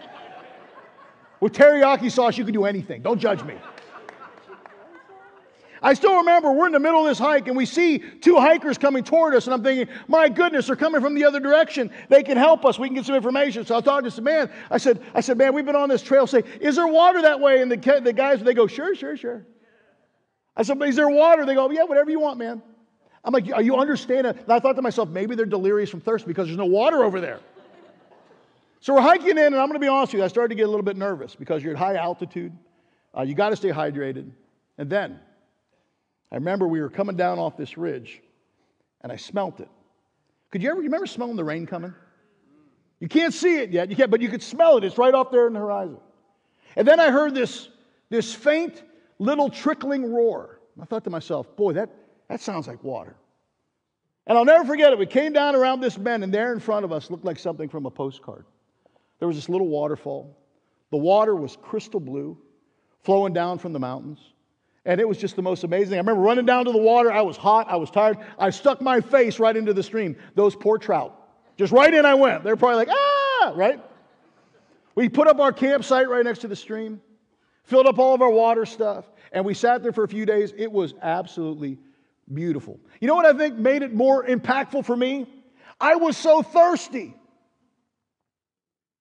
With 1.41 1.55
teriyaki 1.55 2.11
sauce, 2.11 2.37
you 2.37 2.45
can 2.45 2.53
do 2.53 2.65
anything. 2.65 3.01
Don't 3.01 3.19
judge 3.19 3.43
me. 3.45 3.55
I 5.83 5.95
still 5.95 6.17
remember 6.17 6.53
we're 6.53 6.67
in 6.67 6.73
the 6.73 6.81
middle 6.81 7.01
of 7.01 7.07
this 7.07 7.19
hike 7.19 7.49
and 7.49 7.57
we 7.57 7.67
see 7.67 7.99
two 7.99 8.37
hikers 8.37 8.79
coming 8.79 9.05
toward 9.05 9.35
us, 9.35 9.47
and 9.47 9.55
I'm 9.55 9.63
thinking, 9.63 9.95
my 10.09 10.29
goodness, 10.29 10.67
they're 10.67 10.77
coming 10.77 11.01
from 11.01 11.15
the 11.15 11.25
other 11.25 11.41
direction. 11.41 11.91
They 12.09 12.23
can 12.23 12.37
help 12.37 12.65
us. 12.65 12.79
We 12.79 12.89
can 12.89 12.95
get 12.95 13.07
some 13.07 13.15
information. 13.15 13.65
So 13.65 13.77
I 13.77 13.81
talked 13.81 14.05
to 14.05 14.11
some 14.11 14.25
man. 14.25 14.51
I 14.71 14.79
said, 14.79 15.03
I 15.15 15.21
said, 15.21 15.39
man, 15.39 15.55
we've 15.55 15.67
been 15.67 15.77
on 15.77 15.89
this 15.89 16.03
trail. 16.03 16.27
Say, 16.27 16.43
is 16.61 16.77
there 16.77 16.87
water 16.87 17.23
that 17.23 17.41
way? 17.41 17.63
And 17.63 17.71
the, 17.71 18.01
the 18.03 18.13
guys, 18.13 18.41
they 18.41 18.55
go, 18.55 18.67
sure, 18.67 18.95
sure, 18.95 19.17
sure. 19.17 19.47
I 20.57 20.63
said, 20.63 20.83
is 20.83 20.97
there 20.97 21.09
water? 21.09 21.47
They 21.47 21.55
go, 21.55 21.71
yeah, 21.71 21.85
whatever 21.85 22.11
you 22.11 22.21
want, 22.21 22.39
man. 22.39 22.63
I'm 23.25 23.33
like, 23.33 23.51
are 23.53 23.63
you 23.63 23.77
understanding? 23.77 24.37
And 24.37 24.53
I 24.53 24.59
thought 24.59 24.75
to 24.75 24.83
myself, 24.83 25.09
maybe 25.09 25.35
they're 25.35 25.47
delirious 25.47 25.91
from 25.91 26.01
thirst 26.01 26.27
because 26.27 26.47
there's 26.47 26.59
no 26.59 26.67
water 26.67 27.05
over 27.05 27.21
there. 27.21 27.41
So 28.81 28.95
we're 28.95 29.01
hiking 29.01 29.31
in, 29.31 29.39
and 29.39 29.57
I'm 29.57 29.67
going 29.67 29.75
to 29.75 29.81
be 29.81 29.89
honest 29.89 30.13
with 30.13 30.21
you, 30.21 30.25
I 30.25 30.29
started 30.29 30.51
to 30.51 30.55
get 30.55 30.63
a 30.63 30.71
little 30.71 30.85
bit 30.85 30.97
nervous 30.97 31.35
because 31.35 31.63
you're 31.63 31.73
at 31.73 31.79
high 31.79 31.97
altitude. 31.97 32.53
Uh, 33.17 33.23
you 33.23 33.35
got 33.35 33.51
to 33.51 33.57
stay 33.57 33.71
hydrated. 33.71 34.31
And 34.79 34.89
then 34.89 35.19
I 36.31 36.37
remember 36.37 36.69
we 36.69 36.81
were 36.81 36.91
coming 36.91 37.17
down 37.17 37.39
off 37.39 37.57
this 37.57 37.79
ridge, 37.79 38.23
and 39.01 39.11
I 39.11 39.17
smelt 39.17 39.61
it. 39.61 39.69
Could 40.51 40.63
you 40.63 40.71
ever 40.71 40.81
you 40.81 40.87
remember 40.87 41.07
smelling 41.07 41.37
the 41.37 41.45
rain 41.45 41.67
coming? 41.67 41.95
You 43.01 43.09
can't 43.09 43.33
see 43.33 43.59
it 43.59 43.71
yet, 43.71 43.91
you 43.91 43.97
can't, 43.97 44.11
but 44.11 44.21
you 44.21 44.29
could 44.29 44.43
smell 44.43 44.77
it. 44.77 44.85
It's 44.85 44.99
right 44.99 45.15
off 45.15 45.31
there 45.31 45.47
in 45.47 45.53
the 45.53 45.61
horizon. 45.61 45.99
And 46.77 46.87
then 46.87 47.01
I 47.01 47.11
heard 47.11 47.35
this, 47.35 47.69
this 48.11 48.35
faint 48.35 48.83
little 49.19 49.51
trickling 49.51 50.13
roar. 50.13 50.61
I 50.81 50.85
thought 50.85 51.05
to 51.05 51.11
myself, 51.11 51.57
boy, 51.57 51.73
that, 51.75 51.91
that 52.29 52.41
sounds 52.41 52.67
like 52.67 52.83
water. 52.85 53.17
And 54.27 54.37
I'll 54.37 54.45
never 54.45 54.65
forget 54.65 54.93
it. 54.93 54.99
We 54.99 55.07
came 55.07 55.33
down 55.33 55.57
around 55.57 55.81
this 55.81 55.97
bend, 55.97 56.23
and 56.23 56.33
there 56.33 56.53
in 56.53 56.61
front 56.61 56.85
of 56.85 56.93
us 56.93 57.11
looked 57.11 57.25
like 57.25 57.39
something 57.39 57.69
from 57.69 57.87
a 57.87 57.91
postcard. 57.91 58.45
There 59.19 59.27
was 59.27 59.37
this 59.37 59.49
little 59.49 59.69
waterfall. 59.69 60.37
The 60.91 60.99
water 60.99 61.35
was 61.35 61.57
crystal 61.57 62.01
blue, 62.01 62.39
flowing 63.03 63.33
down 63.33 63.59
from 63.59 63.73
the 63.73 63.79
mountains. 63.79 64.19
And 64.85 65.01
it 65.01 65.09
was 65.09 65.19
just 65.19 65.37
the 65.37 65.43
most 65.43 65.65
amazing. 65.65 65.95
I 65.95 65.99
remember 65.99 66.23
running 66.23 66.47
down 66.47 66.65
to 66.65 66.73
the 66.73 66.79
water. 66.79 67.13
I 67.13 67.23
was 67.23 67.37
hot. 67.37 67.69
I 67.69 67.77
was 67.77 67.91
tired. 67.91 68.19
I 68.39 68.51
stuck 68.51 68.81
my 68.81 69.01
face 69.01 69.39
right 69.39 69.57
into 69.57 69.75
the 69.75 69.83
stream. 69.83 70.17
Those 70.35 70.57
poor 70.57 70.79
trout. 70.79 71.15
Just 71.57 71.73
right 71.73 71.93
in 71.93 72.07
I 72.07 72.15
went. 72.15 72.45
They're 72.45 72.57
probably 72.57 72.77
like, 72.77 72.89
ah, 72.91 73.53
right? 73.55 73.81
We 74.95 75.09
put 75.09 75.27
up 75.29 75.41
our 75.41 75.53
campsite 75.53 76.09
right 76.09 76.25
next 76.25 76.41
to 76.41 76.49
the 76.49 76.57
stream 76.57 77.01
filled 77.69 77.87
up 77.87 77.99
all 77.99 78.15
of 78.15 78.23
our 78.23 78.31
water 78.31 78.65
stuff, 78.65 79.05
and 79.31 79.45
we 79.45 79.53
sat 79.53 79.83
there 79.83 79.93
for 79.93 80.03
a 80.03 80.09
few 80.09 80.25
days. 80.25 80.55
It 80.57 80.73
was 80.73 80.95
absolutely 81.03 81.79
beautiful. 82.33 82.81
You 82.99 83.09
know 83.09 83.15
what 83.15 83.27
I 83.27 83.37
think 83.37 83.57
made 83.57 83.83
it 83.83 83.93
more 83.93 84.25
impactful 84.25 84.87
for 84.87 84.97
me? 84.97 85.27
I 85.79 85.97
was 85.97 86.17
so 86.17 86.43
thirsty, 86.43 87.15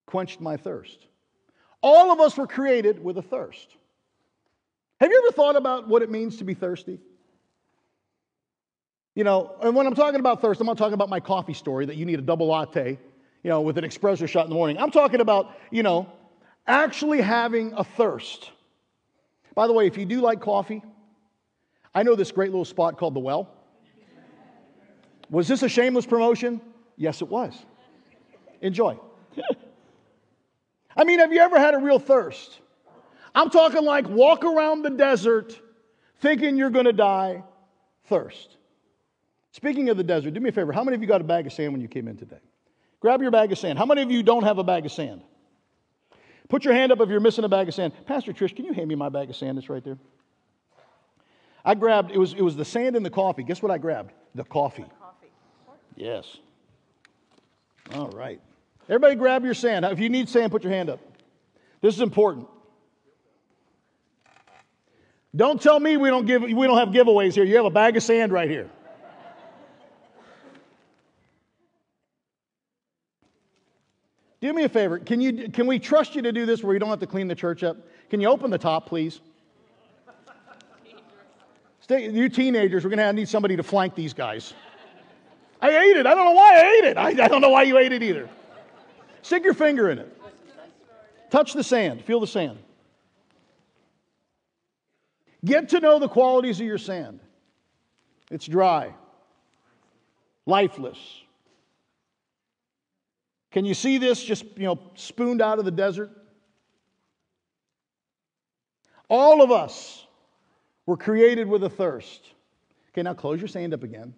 quenched 0.06 0.42
my 0.42 0.58
thirst. 0.58 1.08
All 1.82 2.12
of 2.12 2.20
us 2.20 2.38
were 2.38 2.48
created 2.48 3.02
with 3.02 3.18
a 3.18 3.22
thirst. 3.22 3.77
Have 5.00 5.12
you 5.12 5.24
ever 5.26 5.32
thought 5.32 5.56
about 5.56 5.88
what 5.88 6.02
it 6.02 6.10
means 6.10 6.38
to 6.38 6.44
be 6.44 6.54
thirsty? 6.54 7.00
You 9.16 9.24
know, 9.24 9.56
and 9.62 9.76
when 9.76 9.88
I'm 9.88 9.96
talking 9.96 10.20
about 10.20 10.42
thirst, 10.42 10.62
I'm 10.62 10.68
not 10.68 10.78
talking 10.78 10.94
about 10.94 11.10
my 11.10 11.20
coffee 11.20 11.54
story 11.54 11.86
that 11.86 11.96
you 11.96 12.06
need 12.06 12.20
a 12.20 12.22
double 12.22 12.48
latte, 12.48 13.00
you 13.44 13.50
know, 13.50 13.62
with 13.62 13.78
an 13.78 13.84
espresso 13.84 14.28
shot 14.28 14.46
in 14.46 14.50
the 14.50 14.56
morning. 14.56 14.78
I'm 14.78 14.92
talking 14.92 15.22
about, 15.22 15.58
you 15.72 15.84
know, 15.84 16.12
actually 16.68 17.22
having 17.22 17.74
a 17.74 17.84
thirst. 17.84 18.52
By 19.56 19.66
the 19.68 19.74
way, 19.74 19.88
if 19.88 19.98
you 19.98 20.06
do 20.06 20.22
like 20.22 20.40
coffee, 20.40 20.84
I 21.96 22.04
know 22.04 22.14
this 22.14 22.32
great 22.32 22.52
little 22.52 22.66
spot 22.66 22.98
called 22.98 23.16
The 23.16 23.20
Well. 23.20 23.50
Was 25.30 25.48
this 25.48 25.64
a 25.64 25.70
shameless 25.70 26.06
promotion? 26.06 26.62
Yes, 26.96 27.22
it 27.22 27.28
was. 27.28 27.54
Enjoy. 28.62 29.00
I 30.96 31.04
mean, 31.04 31.20
have 31.20 31.34
you 31.34 31.40
ever 31.40 31.60
had 31.60 31.74
a 31.74 31.80
real 31.80 32.00
thirst? 32.00 32.60
I'm 33.38 33.52
talking 33.52 33.86
like 33.86 34.10
walk 34.10 34.44
around 34.44 34.82
the 34.82 34.90
desert 34.90 35.62
thinking 36.22 36.58
you're 36.58 36.72
going 36.72 36.86
to 36.86 36.94
die, 36.94 37.44
thirst. 38.06 38.58
Speaking 39.52 39.90
of 39.90 39.98
the 39.98 40.04
desert, 40.04 40.34
do 40.34 40.40
me 40.40 40.50
a 40.50 40.52
favor. 40.52 40.72
How 40.72 40.84
many 40.84 40.96
of 40.96 41.04
you 41.04 41.08
got 41.08 41.22
a 41.22 41.24
bag 41.24 41.46
of 41.46 41.54
sand 41.54 41.72
when 41.72 41.80
you 41.80 41.88
came 41.88 42.08
in 42.08 42.18
today? 42.18 42.40
Grab 43.00 43.22
your 43.22 43.30
bag 43.30 43.52
of 43.52 43.60
sand. 43.60 43.78
How 43.78 43.86
many 43.86 44.02
of 44.02 44.10
you 44.10 44.24
don't 44.24 44.42
have 44.42 44.58
a 44.58 44.64
bag 44.64 44.88
of 44.88 44.92
sand? 44.92 45.22
Put 46.50 46.66
your 46.66 46.74
hand 46.74 46.92
up 46.92 47.00
if 47.00 47.10
you're 47.10 47.20
missing 47.20 47.44
a 47.44 47.48
bag 47.48 47.68
of 47.68 47.76
sand. 47.76 47.94
Pastor 48.08 48.34
Trish, 48.34 48.56
can 48.56 48.66
you 48.66 48.74
hand 48.74 48.88
me 48.88 48.96
my 48.96 49.10
bag 49.10 49.30
of 49.30 49.36
sand 49.36 49.56
that's 49.56 49.70
right 49.70 49.84
there? 49.84 50.00
I 51.64 51.76
grabbed, 51.76 52.10
it 52.10 52.18
was, 52.18 52.34
it 52.34 52.42
was 52.42 52.56
the 52.56 52.66
sand 52.66 52.96
and 52.96 53.06
the 53.06 53.12
coffee. 53.12 53.44
Guess 53.44 53.62
what 53.62 53.72
I 53.72 53.78
grabbed? 53.78 54.14
The 54.34 54.46
coffee. 54.46 54.86
Coffee. 55.00 55.28
Yes. 55.96 56.38
All 57.94 58.10
right. 58.10 58.42
Everybody 58.90 59.14
grab 59.14 59.46
your 59.46 59.54
sand. 59.54 59.86
If 59.86 60.00
you 60.00 60.10
need 60.10 60.28
sand, 60.28 60.52
put 60.52 60.64
your 60.64 60.74
hand 60.74 60.90
up. 60.90 61.00
This 61.82 61.94
is 61.94 62.02
important. 62.02 62.48
Don't 65.38 65.62
tell 65.62 65.80
me 65.80 65.98
we 65.98 66.10
don't, 66.10 66.26
give, 66.26 66.42
we 66.42 66.52
don't 66.52 66.78
have 66.78 66.90
giveaways 66.90 67.36
here. 67.36 67.44
You 67.44 67.58
have 67.58 67.66
a 67.66 67.70
bag 67.70 67.96
of 67.96 68.02
sand 68.02 68.32
right 68.32 68.50
here. 68.50 68.70
Do 74.42 74.52
me 74.52 74.64
a 74.64 74.70
favor. 74.70 74.98
Can, 74.98 75.22
you, 75.22 75.50
can 75.50 75.68
we 75.68 75.78
trust 75.78 76.16
you 76.16 76.24
to 76.24 76.32
do 76.32 76.48
this 76.48 76.64
where 76.64 76.74
you 76.74 76.80
don't 76.80 76.90
have 76.90 77.00
to 77.00 77.08
clean 77.08 77.28
the 77.28 77.36
church 77.36 77.64
up? 77.64 77.78
Can 78.10 78.20
you 78.20 78.30
open 78.30 78.50
the 78.50 78.58
top, 78.58 78.88
please? 78.88 79.22
Stay, 81.82 82.10
you 82.10 82.30
teenagers, 82.30 82.84
we're 82.84 82.90
going 82.90 82.98
to 82.98 83.14
need 83.14 83.30
somebody 83.30 83.56
to 83.56 83.64
flank 83.64 83.94
these 83.94 84.14
guys. 84.14 84.54
I 85.62 85.70
ate 85.70 85.98
it. 85.98 86.08
I 86.08 86.16
don't 86.16 86.26
know 86.26 86.32
why 86.32 86.56
I 86.56 86.78
ate 86.78 86.90
it. 86.90 86.98
I, 86.98 87.10
I 87.10 87.28
don't 87.28 87.42
know 87.42 87.50
why 87.50 87.64
you 87.64 87.78
ate 87.78 87.92
it 87.92 88.02
either. 88.02 88.28
Stick 89.22 89.44
your 89.44 89.54
finger 89.54 89.90
in 89.92 90.00
it. 90.00 90.22
Touch 91.30 91.54
the 91.54 91.64
sand. 91.64 92.04
Feel 92.04 92.20
the 92.20 92.28
sand. 92.28 92.58
Get 95.46 95.70
to 95.70 95.80
know 95.80 96.00
the 96.00 96.10
qualities 96.10 96.60
of 96.60 96.66
your 96.66 96.78
sand. 96.78 97.20
It's 98.30 98.46
dry, 98.46 98.94
lifeless. 100.46 100.98
Can 103.52 103.66
you 103.66 103.74
see 103.74 103.98
this 103.98 104.24
just, 104.24 104.44
you 104.58 104.66
know, 104.66 104.80
spooned 104.96 105.42
out 105.42 105.60
of 105.60 105.66
the 105.66 105.72
desert? 105.72 106.12
All 109.10 109.42
of 109.42 109.52
us 109.52 110.06
were 110.86 110.98
created 110.98 111.48
with 111.48 111.64
a 111.64 111.70
thirst. 111.70 112.34
Okay, 112.92 113.04
now 113.04 113.14
close 113.14 113.40
your 113.40 113.48
sand 113.48 113.74
up 113.74 113.84
again. 113.84 114.14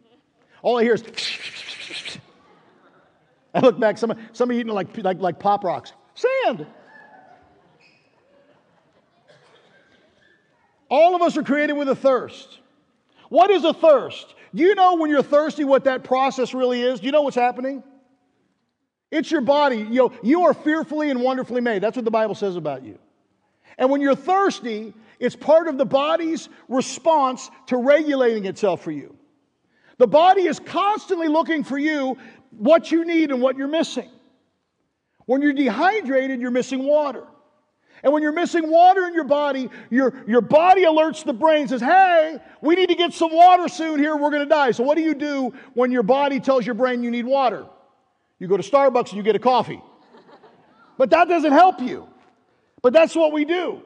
All 0.61 0.79
I 0.79 0.83
hear 0.83 0.95
is. 0.95 1.03
I 3.53 3.59
look 3.59 3.79
back, 3.79 3.97
some, 3.97 4.13
some 4.31 4.51
you 4.51 4.59
eating 4.59 4.73
like, 4.73 4.95
like, 4.97 5.19
like 5.19 5.39
pop 5.39 5.63
rocks. 5.63 5.93
Sand. 6.15 6.65
All 10.89 11.15
of 11.15 11.21
us 11.21 11.37
are 11.37 11.43
created 11.43 11.73
with 11.73 11.89
a 11.89 11.95
thirst. 11.95 12.59
What 13.29 13.51
is 13.51 13.63
a 13.63 13.73
thirst? 13.73 14.33
Do 14.53 14.63
you 14.63 14.73
know 14.75 14.95
when 14.95 15.11
you're 15.11 15.23
thirsty 15.23 15.63
what 15.63 15.83
that 15.83 16.03
process 16.03 16.53
really 16.53 16.81
is? 16.81 16.99
Do 16.99 17.05
you 17.05 17.11
know 17.11 17.21
what's 17.21 17.35
happening? 17.35 17.83
It's 19.11 19.29
your 19.29 19.41
body. 19.41 19.77
You, 19.77 19.89
know, 19.89 20.11
you 20.23 20.45
are 20.45 20.53
fearfully 20.53 21.09
and 21.09 21.21
wonderfully 21.21 21.61
made. 21.61 21.81
That's 21.81 21.95
what 21.95 22.05
the 22.05 22.11
Bible 22.11 22.35
says 22.35 22.55
about 22.55 22.83
you. 22.83 22.97
And 23.77 23.89
when 23.89 24.01
you're 24.01 24.15
thirsty, 24.15 24.93
it's 25.19 25.35
part 25.35 25.67
of 25.67 25.77
the 25.77 25.85
body's 25.85 26.49
response 26.67 27.49
to 27.67 27.77
regulating 27.77 28.45
itself 28.45 28.83
for 28.83 28.91
you. 28.91 29.15
The 29.97 30.07
body 30.07 30.43
is 30.43 30.59
constantly 30.59 31.27
looking 31.27 31.63
for 31.63 31.77
you 31.77 32.17
what 32.51 32.91
you 32.91 33.05
need 33.05 33.31
and 33.31 33.41
what 33.41 33.57
you're 33.57 33.67
missing. 33.67 34.09
When 35.25 35.41
you're 35.41 35.53
dehydrated, 35.53 36.41
you're 36.41 36.51
missing 36.51 36.83
water. 36.83 37.25
And 38.03 38.13
when 38.13 38.23
you're 38.23 38.31
missing 38.31 38.69
water 38.69 39.05
in 39.07 39.13
your 39.13 39.25
body, 39.25 39.69
your, 39.89 40.13
your 40.27 40.41
body 40.41 40.83
alerts 40.83 41.23
the 41.23 41.33
brain, 41.33 41.67
says, 41.67 41.81
Hey, 41.81 42.37
we 42.61 42.75
need 42.75 42.89
to 42.89 42.95
get 42.95 43.13
some 43.13 43.33
water 43.33 43.67
soon 43.67 43.99
here, 43.99 44.15
we're 44.15 44.31
to 44.31 44.45
die. 44.45 44.71
So, 44.71 44.83
what 44.83 44.95
do 44.95 45.01
you 45.01 45.13
do 45.13 45.53
when 45.73 45.91
your 45.91 46.03
body 46.03 46.39
tells 46.39 46.65
your 46.65 46.75
brain 46.75 47.03
you 47.03 47.11
need 47.11 47.25
water? 47.25 47.65
You 48.39 48.47
go 48.47 48.57
to 48.57 48.63
Starbucks 48.63 49.09
and 49.09 49.17
you 49.17 49.23
get 49.23 49.35
a 49.35 49.39
coffee. 49.39 49.81
But 50.97 51.09
that 51.11 51.27
doesn't 51.27 51.51
help 51.51 51.81
you. 51.81 52.07
But 52.81 52.93
that's 52.93 53.15
what 53.15 53.31
we 53.31 53.45
do. 53.45 53.81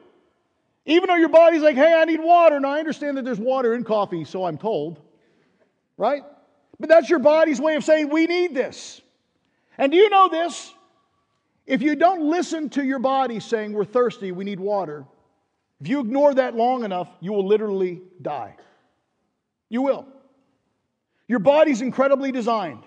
Even 0.86 1.08
though 1.08 1.16
your 1.16 1.28
body's 1.28 1.62
like, 1.62 1.76
Hey, 1.76 1.94
I 1.94 2.04
need 2.04 2.20
water. 2.20 2.56
and 2.56 2.66
I 2.66 2.78
understand 2.78 3.16
that 3.16 3.24
there's 3.24 3.40
water 3.40 3.74
in 3.74 3.84
coffee, 3.84 4.24
so 4.24 4.44
I'm 4.44 4.58
told. 4.58 5.00
Right? 5.96 6.22
But 6.78 6.88
that's 6.88 7.08
your 7.08 7.20
body's 7.20 7.60
way 7.60 7.76
of 7.76 7.84
saying, 7.84 8.10
We 8.10 8.26
need 8.26 8.54
this. 8.54 9.00
And 9.76 9.90
do 9.90 9.98
you 9.98 10.08
know 10.08 10.28
this? 10.28 10.72
If 11.66 11.80
you 11.80 11.96
don't 11.96 12.22
listen 12.30 12.68
to 12.70 12.84
your 12.84 12.98
body 12.98 13.40
saying, 13.40 13.72
We're 13.72 13.84
thirsty, 13.84 14.32
we 14.32 14.44
need 14.44 14.60
water, 14.60 15.06
if 15.80 15.88
you 15.88 16.00
ignore 16.00 16.34
that 16.34 16.54
long 16.54 16.84
enough, 16.84 17.08
you 17.20 17.32
will 17.32 17.46
literally 17.46 18.02
die. 18.22 18.56
You 19.68 19.82
will. 19.82 20.06
Your 21.28 21.40
body's 21.40 21.80
incredibly 21.80 22.32
designed. 22.32 22.84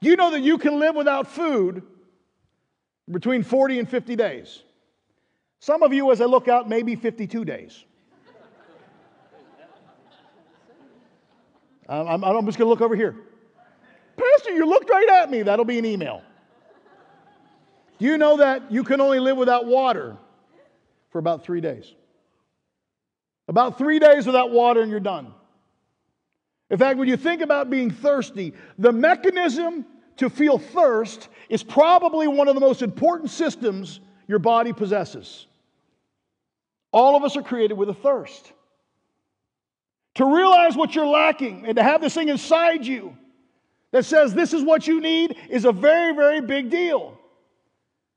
You 0.00 0.16
know 0.16 0.30
that 0.30 0.40
you 0.40 0.58
can 0.58 0.78
live 0.78 0.94
without 0.94 1.26
food 1.26 1.82
between 3.10 3.42
40 3.42 3.80
and 3.80 3.88
50 3.88 4.16
days? 4.16 4.62
Some 5.60 5.82
of 5.82 5.92
you, 5.92 6.10
as 6.12 6.20
I 6.20 6.24
look 6.24 6.48
out, 6.48 6.68
maybe 6.68 6.94
52 6.94 7.44
days. 7.44 7.84
I'm, 11.88 12.24
I'm 12.24 12.46
just 12.46 12.56
going 12.56 12.66
to 12.66 12.70
look 12.70 12.80
over 12.80 12.94
here. 12.94 13.16
Pastor, 14.16 14.52
you 14.52 14.64
looked 14.64 14.88
right 14.88 15.08
at 15.22 15.30
me. 15.30 15.42
That'll 15.42 15.64
be 15.64 15.78
an 15.78 15.84
email. 15.84 16.22
Do 18.00 18.06
you 18.06 18.16
know 18.16 18.38
that 18.38 18.72
you 18.72 18.82
can 18.82 19.02
only 19.02 19.20
live 19.20 19.36
without 19.36 19.66
water 19.66 20.16
for 21.10 21.18
about 21.18 21.44
three 21.44 21.60
days? 21.60 21.94
About 23.46 23.76
three 23.76 23.98
days 23.98 24.26
without 24.26 24.50
water 24.50 24.80
and 24.80 24.90
you're 24.90 25.00
done. 25.00 25.34
In 26.70 26.78
fact, 26.78 26.98
when 26.98 27.08
you 27.08 27.18
think 27.18 27.42
about 27.42 27.68
being 27.68 27.90
thirsty, 27.90 28.54
the 28.78 28.90
mechanism 28.90 29.84
to 30.16 30.30
feel 30.30 30.56
thirst 30.56 31.28
is 31.50 31.62
probably 31.62 32.26
one 32.26 32.48
of 32.48 32.54
the 32.54 32.60
most 32.60 32.80
important 32.80 33.28
systems 33.28 34.00
your 34.26 34.38
body 34.38 34.72
possesses. 34.72 35.46
All 36.92 37.16
of 37.16 37.22
us 37.22 37.36
are 37.36 37.42
created 37.42 37.76
with 37.76 37.90
a 37.90 37.94
thirst. 37.94 38.50
To 40.14 40.24
realize 40.24 40.74
what 40.74 40.94
you're 40.94 41.06
lacking 41.06 41.66
and 41.66 41.76
to 41.76 41.82
have 41.82 42.00
this 42.00 42.14
thing 42.14 42.30
inside 42.30 42.86
you 42.86 43.14
that 43.92 44.06
says 44.06 44.32
this 44.32 44.54
is 44.54 44.62
what 44.62 44.86
you 44.86 45.02
need 45.02 45.36
is 45.50 45.66
a 45.66 45.72
very, 45.72 46.14
very 46.14 46.40
big 46.40 46.70
deal. 46.70 47.19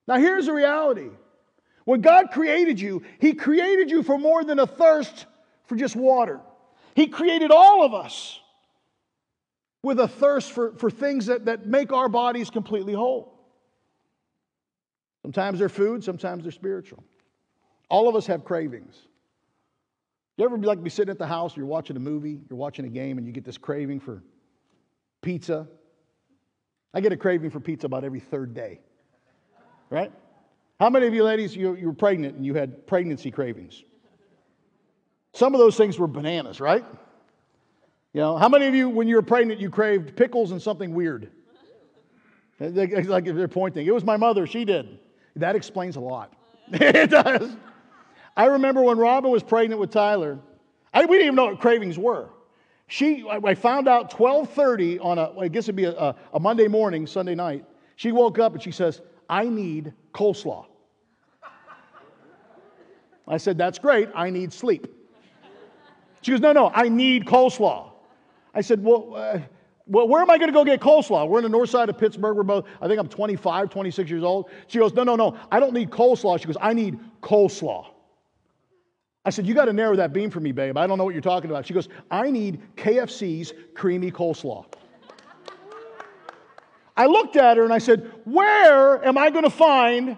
Now, 0.07 0.17
here's 0.17 0.48
the 0.48 0.53
reality 0.53 1.10
when 1.86 2.01
God 2.01 2.31
created 2.31 2.79
you, 2.79 3.03
He 3.19 3.33
created 3.33 3.89
you 3.89 4.03
for 4.03 4.17
more 4.17 4.43
than 4.43 4.60
a 4.60 4.67
thirst 4.67 5.25
for 5.65 5.75
just 5.75 5.95
water. 5.95 6.39
He 6.95 7.07
created 7.07 7.51
all 7.51 7.83
of 7.83 7.93
us 7.93 8.39
with 9.81 10.00
a 10.00 10.07
thirst 10.07 10.51
for, 10.51 10.74
for 10.77 10.89
things 10.89 11.25
that, 11.25 11.45
that 11.45 11.65
make 11.65 11.91
our 11.91 12.07
bodies 12.07 12.50
completely 12.50 12.93
whole. 12.93 13.33
Sometimes 15.24 15.60
they're 15.60 15.69
food, 15.69 16.03
sometimes 16.03 16.43
they're 16.43 16.51
spiritual. 16.51 17.03
All 17.89 18.07
of 18.07 18.15
us 18.15 18.27
have 18.27 18.43
cravings. 18.43 18.95
You 20.38 20.45
ever 20.45 20.57
be 20.57 20.67
like 20.67 20.83
be 20.83 20.89
sitting 20.89 21.12
at 21.12 21.19
the 21.19 21.27
house, 21.27 21.55
you're 21.55 21.65
watching 21.65 21.95
a 21.95 22.00
movie, 22.00 22.41
you're 22.50 22.57
watching 22.57 22.86
a 22.86 22.89
game, 22.89 23.17
and 23.17 23.27
you 23.27 23.33
get 23.33 23.43
this 23.43 23.57
craving 23.57 24.00
for 24.00 24.24
pizza? 25.22 25.67
I 26.93 27.01
get 27.01 27.12
a 27.12 27.17
craving 27.17 27.50
for 27.50 27.60
pizza 27.60 27.88
about 27.88 28.03
every 28.03 28.19
third 28.19 28.53
day 28.53 28.79
right? 29.89 30.11
How 30.79 30.89
many 30.89 31.07
of 31.07 31.13
you 31.13 31.23
ladies, 31.23 31.55
you, 31.55 31.75
you 31.75 31.87
were 31.87 31.93
pregnant 31.93 32.35
and 32.35 32.45
you 32.45 32.53
had 32.53 32.85
pregnancy 32.87 33.31
cravings? 33.31 33.83
Some 35.33 35.53
of 35.53 35.59
those 35.59 35.77
things 35.77 35.97
were 35.97 36.07
bananas, 36.07 36.59
right? 36.59 36.85
You 38.13 38.21
know, 38.21 38.37
how 38.37 38.49
many 38.49 38.67
of 38.67 38.75
you, 38.75 38.89
when 38.89 39.07
you 39.07 39.15
were 39.15 39.21
pregnant, 39.23 39.59
you 39.59 39.69
craved 39.69 40.15
pickles 40.15 40.51
and 40.51 40.61
something 40.61 40.93
weird? 40.93 41.31
Like 42.59 43.25
they're 43.25 43.47
pointing. 43.47 43.87
It 43.87 43.93
was 43.93 44.03
my 44.03 44.17
mother, 44.17 44.45
she 44.45 44.65
did. 44.65 44.99
That 45.35 45.55
explains 45.55 45.95
a 45.95 45.99
lot. 45.99 46.33
it 46.71 47.09
does. 47.09 47.55
I 48.37 48.45
remember 48.45 48.81
when 48.81 48.97
Robin 48.97 49.31
was 49.31 49.43
pregnant 49.43 49.79
with 49.79 49.91
Tyler, 49.91 50.39
I, 50.93 51.05
we 51.05 51.17
didn't 51.17 51.25
even 51.27 51.35
know 51.35 51.45
what 51.45 51.59
cravings 51.59 51.97
were. 51.97 52.29
She, 52.87 53.25
I 53.27 53.55
found 53.55 53.87
out 53.87 54.11
12:30 54.11 55.03
on 55.03 55.17
a, 55.17 55.39
I 55.39 55.47
guess 55.47 55.65
it'd 55.65 55.75
be 55.75 55.85
a, 55.85 56.15
a 56.33 56.39
Monday 56.39 56.67
morning, 56.67 57.07
Sunday 57.07 57.33
night. 57.33 57.65
She 57.95 58.11
woke 58.11 58.37
up 58.37 58.53
and 58.53 58.61
she 58.61 58.71
says, 58.71 59.01
I 59.33 59.45
need 59.45 59.93
coleslaw. 60.13 60.67
I 63.27 63.37
said, 63.37 63.57
That's 63.57 63.79
great. 63.79 64.09
I 64.13 64.29
need 64.29 64.53
sleep. 64.53 64.85
She 66.21 66.29
goes, 66.29 66.39
No, 66.39 66.51
no, 66.51 66.71
I 66.71 66.87
need 66.87 67.25
coleslaw. 67.25 67.89
I 68.53 68.61
said, 68.61 68.83
Well, 68.83 69.15
uh, 69.15 69.39
well 69.87 70.07
where 70.07 70.21
am 70.21 70.29
I 70.29 70.37
going 70.37 70.49
to 70.49 70.53
go 70.53 70.63
get 70.63 70.79
coleslaw? 70.79 71.27
We're 71.27 71.39
in 71.39 71.43
the 71.43 71.49
north 71.49 71.71
side 71.71 71.89
of 71.89 71.97
Pittsburgh. 71.97 72.37
We're 72.37 72.43
both, 72.43 72.67
I 72.79 72.87
think 72.87 72.99
I'm 72.99 73.07
25, 73.07 73.71
26 73.71 74.07
years 74.07 74.23
old. 74.23 74.51
She 74.67 74.77
goes, 74.77 74.93
No, 74.93 75.03
no, 75.03 75.15
no, 75.15 75.35
I 75.51 75.59
don't 75.59 75.73
need 75.73 75.89
coleslaw. 75.89 76.39
She 76.39 76.45
goes, 76.45 76.57
I 76.61 76.73
need 76.73 76.99
coleslaw. 77.23 77.87
I 79.25 79.31
said, 79.31 79.47
You 79.47 79.55
got 79.55 79.65
to 79.65 79.73
narrow 79.73 79.95
that 79.95 80.13
beam 80.13 80.29
for 80.29 80.41
me, 80.41 80.51
babe. 80.51 80.77
I 80.77 80.85
don't 80.85 80.99
know 80.99 81.05
what 81.05 81.15
you're 81.15 81.21
talking 81.21 81.49
about. 81.49 81.65
She 81.65 81.73
goes, 81.73 81.89
I 82.11 82.29
need 82.29 82.61
KFC's 82.75 83.51
creamy 83.73 84.11
coleslaw. 84.11 84.65
I 86.95 87.07
looked 87.07 87.35
at 87.35 87.57
her 87.57 87.63
and 87.63 87.73
I 87.73 87.79
said, 87.79 88.12
Where 88.25 89.03
am 89.03 89.17
I 89.17 89.29
going 89.29 89.43
to 89.43 89.50
find 89.50 90.17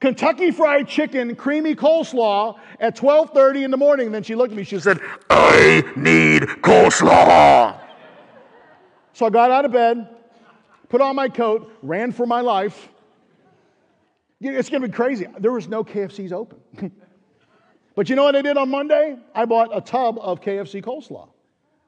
Kentucky 0.00 0.50
Fried 0.50 0.88
Chicken 0.88 1.36
creamy 1.36 1.74
coleslaw 1.74 2.58
at 2.80 2.96
12:30 2.96 3.64
in 3.64 3.70
the 3.70 3.76
morning? 3.76 4.06
And 4.06 4.14
then 4.14 4.22
she 4.22 4.34
looked 4.34 4.52
at 4.52 4.56
me, 4.56 4.64
she 4.64 4.78
said, 4.80 5.00
I 5.30 5.84
need 5.96 6.42
coleslaw. 6.42 7.80
So 9.12 9.26
I 9.26 9.30
got 9.30 9.50
out 9.50 9.64
of 9.64 9.72
bed, 9.72 10.08
put 10.88 11.00
on 11.00 11.16
my 11.16 11.28
coat, 11.28 11.72
ran 11.82 12.12
for 12.12 12.26
my 12.26 12.40
life. 12.40 12.88
It's 14.40 14.70
going 14.70 14.82
to 14.82 14.88
be 14.88 14.94
crazy. 14.94 15.26
There 15.40 15.50
was 15.50 15.66
no 15.66 15.82
KFCs 15.82 16.30
open. 16.30 16.60
but 17.96 18.08
you 18.08 18.14
know 18.14 18.22
what 18.22 18.36
I 18.36 18.42
did 18.42 18.56
on 18.56 18.70
Monday? 18.70 19.16
I 19.34 19.44
bought 19.44 19.76
a 19.76 19.80
tub 19.80 20.18
of 20.20 20.40
KFC 20.40 20.82
coleslaw 20.82 21.28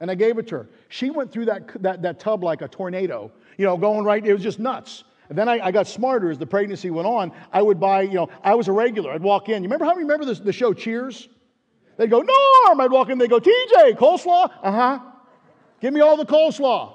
and 0.01 0.11
I 0.11 0.15
gave 0.15 0.39
it 0.39 0.49
to 0.49 0.57
her. 0.57 0.69
She 0.89 1.11
went 1.11 1.31
through 1.31 1.47
that, 1.47 1.83
that, 1.83 2.03
that 2.03 2.19
tub 2.19 2.43
like 2.43 2.63
a 2.63 2.69
tornado 2.69 3.31
you 3.61 3.67
know, 3.67 3.77
going 3.77 4.05
right, 4.05 4.25
it 4.25 4.33
was 4.33 4.43
just 4.43 4.59
nuts. 4.59 5.05
And 5.29 5.37
then 5.37 5.47
I, 5.47 5.67
I, 5.67 5.71
got 5.71 5.87
smarter 5.87 6.31
as 6.31 6.39
the 6.39 6.47
pregnancy 6.47 6.89
went 6.89 7.07
on. 7.07 7.31
I 7.53 7.61
would 7.61 7.79
buy, 7.79 8.01
you 8.01 8.15
know, 8.15 8.31
I 8.43 8.55
was 8.55 8.69
a 8.69 8.73
regular. 8.73 9.13
I'd 9.13 9.23
walk 9.23 9.51
in. 9.51 9.63
You 9.63 9.69
remember 9.69 9.85
how 9.85 9.95
remember 9.95 10.25
this, 10.25 10.41
the 10.41 10.51
show 10.51 10.73
Cheers? 10.73 11.29
They'd 11.99 12.09
go, 12.09 12.23
Norm. 12.23 12.81
I'd 12.81 12.91
walk 12.91 13.11
in. 13.11 13.19
They'd 13.19 13.29
go, 13.29 13.39
TJ, 13.39 13.99
coleslaw? 13.99 14.51
Uh 14.63 14.73
huh. 14.73 14.99
Give 15.83 15.93
me 15.93 16.01
all 16.01 16.17
the 16.17 16.25
coleslaw. 16.25 16.95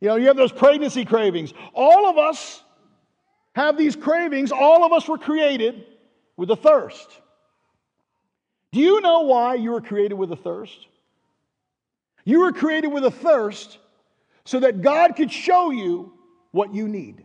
You 0.00 0.08
know, 0.08 0.16
you 0.16 0.26
have 0.26 0.36
those 0.36 0.50
pregnancy 0.50 1.04
cravings. 1.04 1.54
All 1.72 2.10
of 2.10 2.18
us 2.18 2.60
have 3.54 3.78
these 3.78 3.94
cravings. 3.94 4.50
All 4.50 4.84
of 4.84 4.92
us 4.92 5.06
were 5.06 5.18
created 5.18 5.84
with 6.36 6.50
a 6.50 6.56
thirst. 6.56 7.20
Do 8.72 8.80
you 8.80 9.00
know 9.00 9.20
why 9.20 9.54
you 9.54 9.70
were 9.70 9.80
created 9.80 10.16
with 10.16 10.32
a 10.32 10.36
thirst? 10.36 10.88
You 12.24 12.40
were 12.40 12.52
created 12.52 12.88
with 12.88 13.04
a 13.04 13.10
thirst 13.10 13.78
so 14.44 14.60
that 14.60 14.82
God 14.82 15.16
could 15.16 15.32
show 15.32 15.70
you 15.70 16.12
what 16.50 16.74
you 16.74 16.88
need. 16.88 17.24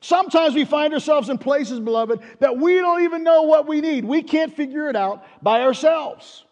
Sometimes 0.00 0.54
we 0.54 0.64
find 0.64 0.92
ourselves 0.92 1.28
in 1.28 1.38
places, 1.38 1.78
beloved, 1.78 2.20
that 2.40 2.58
we 2.58 2.74
don't 2.74 3.04
even 3.04 3.22
know 3.22 3.42
what 3.42 3.68
we 3.68 3.80
need. 3.80 4.04
We 4.04 4.22
can't 4.22 4.54
figure 4.54 4.88
it 4.88 4.96
out 4.96 5.24
by 5.42 5.62
ourselves. 5.62 6.44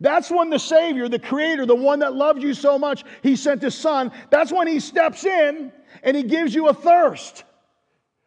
That's 0.00 0.32
when 0.32 0.50
the 0.50 0.58
Savior, 0.58 1.08
the 1.08 1.20
Creator, 1.20 1.66
the 1.66 1.76
one 1.76 2.00
that 2.00 2.12
loves 2.12 2.42
you 2.42 2.54
so 2.54 2.76
much, 2.76 3.04
He 3.22 3.36
sent 3.36 3.62
His 3.62 3.76
Son. 3.76 4.10
That's 4.30 4.50
when 4.50 4.66
He 4.66 4.80
steps 4.80 5.24
in 5.24 5.72
and 6.02 6.16
He 6.16 6.24
gives 6.24 6.52
you 6.52 6.68
a 6.68 6.74
thirst. 6.74 7.44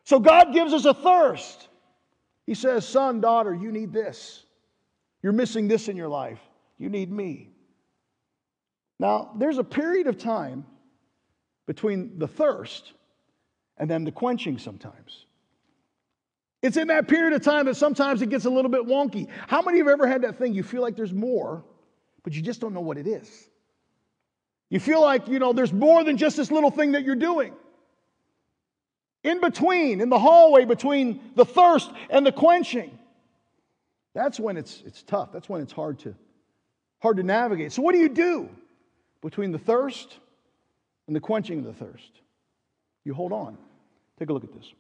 So 0.06 0.20
God 0.20 0.54
gives 0.54 0.72
us 0.72 0.86
a 0.86 0.94
thirst. 0.94 1.68
He 2.46 2.54
says, 2.54 2.88
Son, 2.88 3.20
daughter, 3.20 3.54
you 3.54 3.74
need 3.74 3.92
this. 3.92 4.46
You're 5.22 5.34
missing 5.34 5.68
this 5.68 5.90
in 5.90 5.98
your 5.98 6.08
life. 6.08 6.40
You 6.78 6.88
need 6.88 7.12
me. 7.12 7.55
Now, 9.00 9.32
there's 9.36 9.58
a 9.58 9.64
period 9.64 10.08
of 10.08 10.18
time 10.18 10.66
between 11.66 12.18
the 12.18 12.28
thirst 12.28 12.94
and 13.78 13.90
then 13.90 14.04
the 14.04 14.12
quenching 14.12 14.58
sometimes. 14.58 15.26
It's 16.62 16.78
in 16.78 16.88
that 16.88 17.08
period 17.08 17.34
of 17.34 17.44
time 17.44 17.66
that 17.66 17.76
sometimes 17.76 18.22
it 18.22 18.30
gets 18.30 18.46
a 18.46 18.50
little 18.50 18.72
bit 18.72 18.86
wonky. 18.86 19.28
How 19.48 19.62
many 19.62 19.80
of 19.80 19.86
you 19.86 19.90
have 19.92 20.00
ever 20.00 20.08
had 20.08 20.24
that 20.24 20.38
thing 20.38 20.54
you 20.54 20.64
feel 20.64 20.82
like 20.82 20.96
there's 20.96 21.14
more, 21.14 21.64
but 22.24 22.34
you 22.34 22.42
just 22.42 22.62
don't 22.62 22.74
know 22.74 22.82
what 22.82 22.98
it 22.98 23.06
is? 23.06 23.50
You 24.70 24.80
feel 24.80 25.02
like, 25.02 25.28
you 25.28 25.38
know, 25.38 25.54
there's 25.54 25.74
more 25.74 26.04
than 26.04 26.18
just 26.18 26.38
this 26.38 26.52
little 26.52 26.72
thing 26.72 26.94
that 26.94 27.04
you're 27.04 27.16
doing. 27.16 27.54
In 29.24 29.42
between, 29.42 30.02
in 30.02 30.10
the 30.10 30.20
hallway 30.20 30.66
between 30.66 31.20
the 31.36 31.46
thirst 31.46 31.92
and 32.10 32.26
the 32.26 32.32
quenching. 32.32 32.98
That's 34.14 34.40
when 34.40 34.58
it's, 34.58 34.82
it's 34.86 35.04
tough. 35.04 35.32
That's 35.32 35.50
when 35.50 35.62
it's 35.62 35.74
hard 35.74 36.00
to, 36.00 36.16
hard 37.00 37.18
to 37.18 37.24
navigate. 37.24 37.74
So, 37.74 37.82
what 37.82 37.94
do 37.94 38.00
you 38.00 38.10
do 38.10 38.50
between 39.26 39.52
the 39.52 39.58
thirst 39.58 40.20
and 41.08 41.16
the 41.16 41.20
quenching 41.20 41.60
of 41.60 41.66
the 41.66 41.74
thirst? 41.74 42.12
You 43.04 43.16
hold 43.16 43.34
on. 43.34 43.58
Take 44.20 44.30
a 44.30 44.34
look 44.34 44.44
at 44.44 44.54
this. 44.54 44.72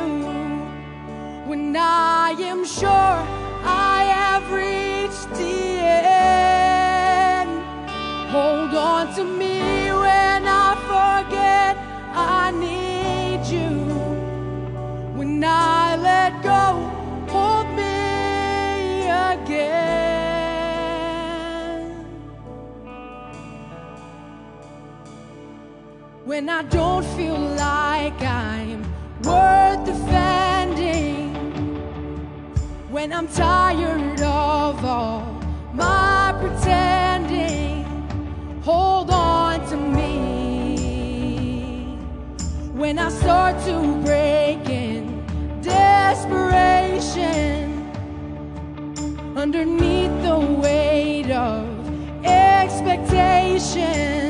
When 1.47 1.77
I 1.77 2.35
don't 26.47 27.05
feel 27.17 27.39
like 27.39 28.23
I'm 28.23 28.83
worth 29.23 29.85
defending, 29.85 31.35
when 32.89 33.13
I'm 33.13 33.27
tired 33.27 34.21
of 34.21 34.85
all 34.85 35.43
my 35.73 36.33
pretending, 36.41 37.85
hold 38.63 39.11
on 39.11 39.69
to 39.71 39.77
me. 39.77 40.77
When 42.73 42.97
I 42.99 43.09
start 43.09 43.61
to 43.65 44.01
break 44.05 44.69
in 44.69 45.25
desperation, 45.63 47.91
underneath 49.37 50.23
the 50.23 50.39
weight 50.39 51.33
of 51.33 51.67
expectation. 52.25 54.26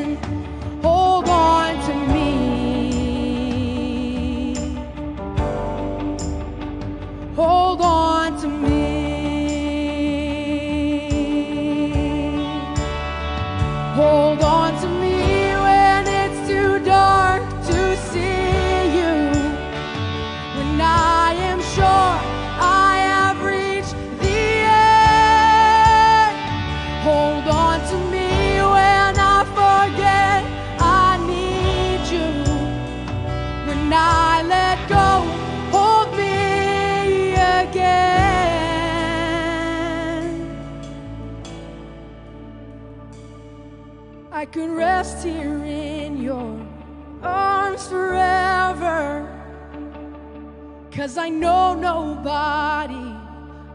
Cause 51.06 51.18
I 51.18 51.28
know 51.28 51.72
nobody 51.72 53.14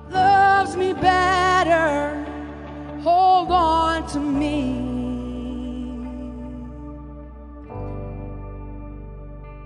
loves 0.09 0.75
me 0.75 0.91
better. 0.91 2.25
Hold 3.03 3.51
on 3.51 4.05
to 4.09 4.19
me. 4.19 4.91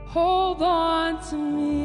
Hold 0.05 0.61
on 0.61 1.27
to 1.29 1.35
me. 1.35 1.84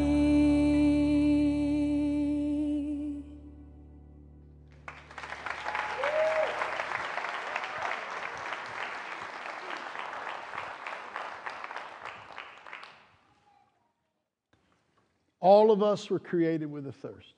All 15.41 15.71
of 15.71 15.83
us 15.83 16.09
were 16.11 16.19
created 16.19 16.71
with 16.71 16.87
a 16.87 16.93
thirst. 16.93 17.35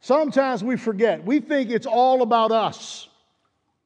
Sometimes 0.00 0.62
we 0.62 0.76
forget. 0.76 1.24
We 1.24 1.40
think 1.40 1.70
it's 1.70 1.86
all 1.86 2.22
about 2.22 2.52
us 2.52 3.08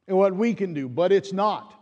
and 0.07 0.17
what 0.17 0.35
we 0.35 0.53
can 0.53 0.73
do, 0.73 0.89
but 0.89 1.11
it's 1.11 1.31
not. 1.33 1.73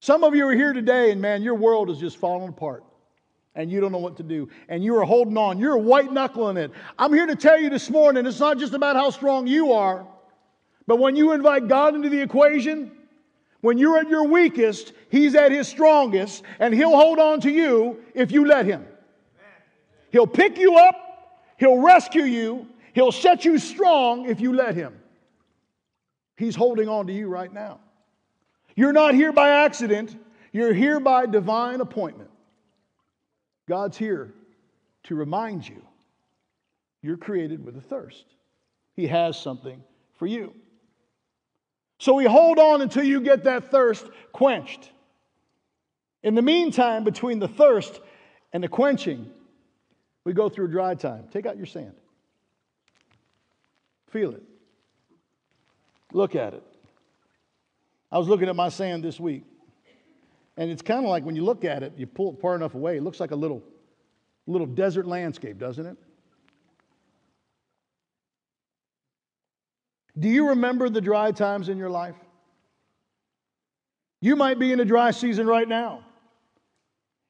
Some 0.00 0.24
of 0.24 0.34
you 0.34 0.46
are 0.48 0.54
here 0.54 0.72
today, 0.72 1.10
and 1.10 1.20
man, 1.20 1.42
your 1.42 1.54
world 1.54 1.90
is 1.90 1.98
just 1.98 2.16
falling 2.16 2.48
apart, 2.48 2.84
and 3.54 3.70
you 3.70 3.80
don't 3.80 3.92
know 3.92 3.98
what 3.98 4.16
to 4.18 4.22
do, 4.22 4.48
and 4.68 4.82
you 4.82 4.96
are 4.96 5.04
holding 5.04 5.36
on. 5.36 5.58
You're 5.58 5.76
white 5.76 6.12
knuckling 6.12 6.56
it. 6.56 6.70
I'm 6.98 7.12
here 7.12 7.26
to 7.26 7.36
tell 7.36 7.60
you 7.60 7.68
this 7.68 7.90
morning 7.90 8.24
it's 8.26 8.40
not 8.40 8.58
just 8.58 8.74
about 8.74 8.96
how 8.96 9.10
strong 9.10 9.46
you 9.46 9.72
are, 9.72 10.06
but 10.86 10.98
when 10.98 11.16
you 11.16 11.32
invite 11.32 11.68
God 11.68 11.94
into 11.94 12.08
the 12.08 12.20
equation, 12.20 12.92
when 13.60 13.78
you're 13.78 13.98
at 13.98 14.08
your 14.08 14.26
weakest, 14.26 14.92
He's 15.10 15.34
at 15.34 15.52
His 15.52 15.66
strongest, 15.68 16.44
and 16.58 16.72
He'll 16.72 16.96
hold 16.96 17.18
on 17.18 17.40
to 17.40 17.50
you 17.50 18.02
if 18.14 18.30
you 18.30 18.46
let 18.46 18.66
Him. 18.66 18.86
He'll 20.10 20.26
pick 20.26 20.58
you 20.58 20.76
up, 20.76 20.94
He'll 21.58 21.78
rescue 21.78 22.24
you, 22.24 22.66
He'll 22.92 23.12
set 23.12 23.44
you 23.44 23.58
strong 23.58 24.28
if 24.28 24.40
you 24.40 24.52
let 24.52 24.74
Him. 24.74 24.94
He's 26.36 26.54
holding 26.54 26.88
on 26.88 27.08
to 27.08 27.12
you 27.12 27.28
right 27.28 27.52
now. 27.52 27.80
You're 28.76 28.92
not 28.92 29.14
here 29.14 29.32
by 29.32 29.64
accident, 29.64 30.16
you're 30.52 30.72
here 30.72 31.00
by 31.00 31.26
divine 31.26 31.80
appointment. 31.80 32.30
God's 33.68 33.98
here 33.98 34.32
to 35.04 35.14
remind 35.14 35.68
you 35.68 35.82
you're 37.02 37.16
created 37.16 37.64
with 37.64 37.76
a 37.76 37.80
thirst. 37.80 38.24
He 38.94 39.06
has 39.06 39.38
something 39.38 39.82
for 40.14 40.26
you. 40.26 40.54
So 41.98 42.14
we 42.14 42.24
hold 42.24 42.58
on 42.58 42.80
until 42.80 43.02
you 43.02 43.20
get 43.20 43.44
that 43.44 43.70
thirst 43.70 44.06
quenched. 44.32 44.90
In 46.22 46.34
the 46.34 46.42
meantime, 46.42 47.04
between 47.04 47.38
the 47.38 47.48
thirst 47.48 48.00
and 48.52 48.62
the 48.62 48.68
quenching, 48.68 49.30
we 50.24 50.32
go 50.32 50.48
through 50.48 50.66
a 50.66 50.70
dry 50.70 50.94
time. 50.94 51.24
Take 51.30 51.46
out 51.46 51.56
your 51.56 51.66
sand. 51.66 51.92
Feel 54.08 54.34
it. 54.34 54.42
Look 56.12 56.34
at 56.34 56.54
it. 56.54 56.62
I 58.10 58.18
was 58.18 58.28
looking 58.28 58.48
at 58.48 58.56
my 58.56 58.70
sand 58.70 59.04
this 59.04 59.20
week, 59.20 59.44
and 60.56 60.70
it's 60.70 60.82
kind 60.82 61.04
of 61.04 61.10
like 61.10 61.24
when 61.24 61.36
you 61.36 61.44
look 61.44 61.64
at 61.64 61.82
it, 61.82 61.92
you 61.96 62.06
pull 62.06 62.32
it 62.32 62.40
far 62.40 62.54
enough 62.54 62.74
away, 62.74 62.96
it 62.96 63.02
looks 63.02 63.20
like 63.20 63.32
a 63.32 63.36
little, 63.36 63.62
little 64.46 64.66
desert 64.66 65.06
landscape, 65.06 65.58
doesn't 65.58 65.84
it? 65.84 65.96
Do 70.16 70.28
you 70.28 70.50
remember 70.50 70.88
the 70.88 71.00
dry 71.00 71.32
times 71.32 71.68
in 71.68 71.78
your 71.78 71.90
life? 71.90 72.16
You 74.20 74.36
might 74.36 74.58
be 74.58 74.72
in 74.72 74.80
a 74.80 74.84
dry 74.84 75.10
season 75.10 75.46
right 75.46 75.68
now. 75.68 76.04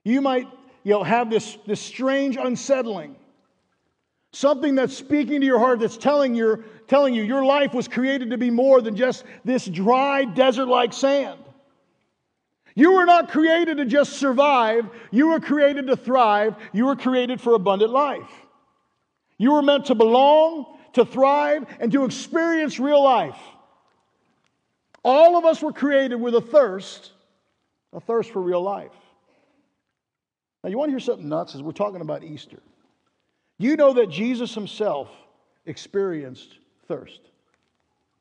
You 0.05 0.21
might 0.21 0.47
you 0.85 0.93
know, 0.93 1.03
have 1.03 1.29
this, 1.29 1.59
this 1.67 1.81
strange 1.81 2.37
unsettling. 2.37 3.17
Something 4.33 4.75
that's 4.75 4.97
speaking 4.97 5.41
to 5.41 5.47
your 5.47 5.59
heart 5.59 5.81
that's 5.81 5.97
telling, 5.97 6.35
your, 6.35 6.65
telling 6.87 7.15
you 7.15 7.23
your 7.23 7.45
life 7.45 7.75
was 7.75 7.89
created 7.89 8.31
to 8.31 8.39
be 8.39 8.51
more 8.51 8.81
than 8.81 8.97
just 8.97 9.25
this 9.45 9.67
dry 9.67 10.25
desert 10.25 10.67
like 10.67 10.93
sand. 10.93 11.41
You 12.75 12.93
were 12.93 13.07
not 13.07 13.31
created 13.31 13.79
to 13.79 13.85
just 13.85 14.15
survive, 14.15 14.89
you 15.11 15.29
were 15.29 15.41
created 15.41 15.89
to 15.89 15.97
thrive, 15.97 16.55
you 16.73 16.87
were 16.87 16.97
created 16.97 17.41
for 17.41 17.55
abundant 17.55 17.91
life. 17.91 18.31
You 19.37 19.53
were 19.53 19.63
meant 19.63 19.87
to 19.87 19.95
belong, 19.95 20.78
to 20.95 21.05
thrive, 21.05 21.67
and 21.81 21.93
to 21.93 22.05
experience 22.05 22.79
real 22.79 23.03
life. 23.03 23.39
All 25.05 25.37
of 25.37 25.45
us 25.45 25.63
were 25.63 25.73
created 25.73 26.17
with 26.17 26.35
a 26.35 26.41
thirst, 26.41 27.13
a 27.93 28.01
thirst 28.01 28.33
for 28.33 28.43
real 28.43 28.63
life. 28.63 28.93
Now, 30.63 30.71
you 30.71 30.79
want 30.79 30.89
to 30.89 30.93
hear 30.93 31.01
something 31.01 31.29
nuts 31.29 31.55
as 31.55 31.63
we're 31.63 31.73
talking 31.73 32.01
about 32.01 32.25
Easter? 32.25 32.61
You 33.59 33.77
know 33.77 33.93
that 33.95 34.11
Jesus 34.11 34.55
himself 34.55 35.09
experienced 35.67 36.59
thirst. 36.87 37.21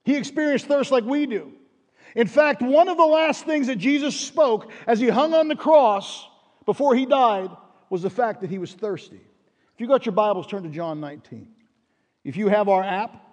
He 0.04 0.16
experienced 0.16 0.68
thirst 0.68 0.92
like 0.92 1.04
we 1.04 1.26
do. 1.26 1.52
In 2.16 2.28
fact, 2.28 2.62
one 2.62 2.88
of 2.88 2.98
the 2.98 3.06
last 3.06 3.46
things 3.46 3.68
that 3.68 3.76
Jesus 3.76 4.20
spoke 4.20 4.72
as 4.88 5.00
he 5.00 5.10
hung 5.10 5.34
on 5.34 5.48
the 5.48 5.56
cross 5.56 6.28
before 6.66 6.96
he 6.96 7.06
died 7.06 7.50
was 7.90 8.02
the 8.02 8.10
fact 8.10 8.42
that 8.42 8.50
he 8.50 8.58
was 8.58 8.74
thirsty. 8.74 9.22
If 9.74 9.82
you 9.82 9.88
got 9.88 10.06
your 10.06 10.14
Bibles, 10.14 10.48
turn 10.48 10.64
to 10.64 10.70
John 10.70 11.00
19. 11.00 11.48
If 12.28 12.36
you 12.36 12.50
have 12.50 12.68
our 12.68 12.84
app, 12.84 13.24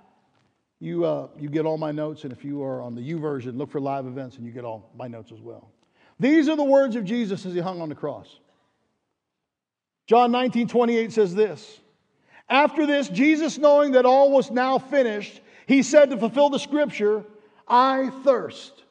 you, 0.78 1.04
uh, 1.04 1.26
you 1.36 1.48
get 1.48 1.66
all 1.66 1.76
my 1.76 1.90
notes. 1.90 2.22
And 2.22 2.32
if 2.32 2.44
you 2.44 2.62
are 2.62 2.80
on 2.80 2.94
the 2.94 3.00
YouVersion, 3.00 3.58
look 3.58 3.72
for 3.72 3.80
live 3.80 4.06
events 4.06 4.36
and 4.36 4.46
you 4.46 4.52
get 4.52 4.64
all 4.64 4.92
my 4.96 5.08
notes 5.08 5.32
as 5.32 5.40
well. 5.40 5.72
These 6.20 6.48
are 6.48 6.54
the 6.54 6.62
words 6.62 6.94
of 6.94 7.04
Jesus 7.04 7.44
as 7.44 7.54
he 7.54 7.58
hung 7.58 7.80
on 7.80 7.88
the 7.88 7.96
cross. 7.96 8.38
John 10.06 10.30
19, 10.30 10.68
28 10.68 11.10
says 11.10 11.34
this 11.34 11.80
After 12.48 12.86
this, 12.86 13.08
Jesus, 13.08 13.58
knowing 13.58 13.92
that 13.92 14.06
all 14.06 14.30
was 14.30 14.52
now 14.52 14.78
finished, 14.78 15.40
he 15.66 15.82
said 15.82 16.10
to 16.10 16.16
fulfill 16.16 16.50
the 16.50 16.60
scripture, 16.60 17.24
I 17.66 18.10
thirst. 18.22 18.84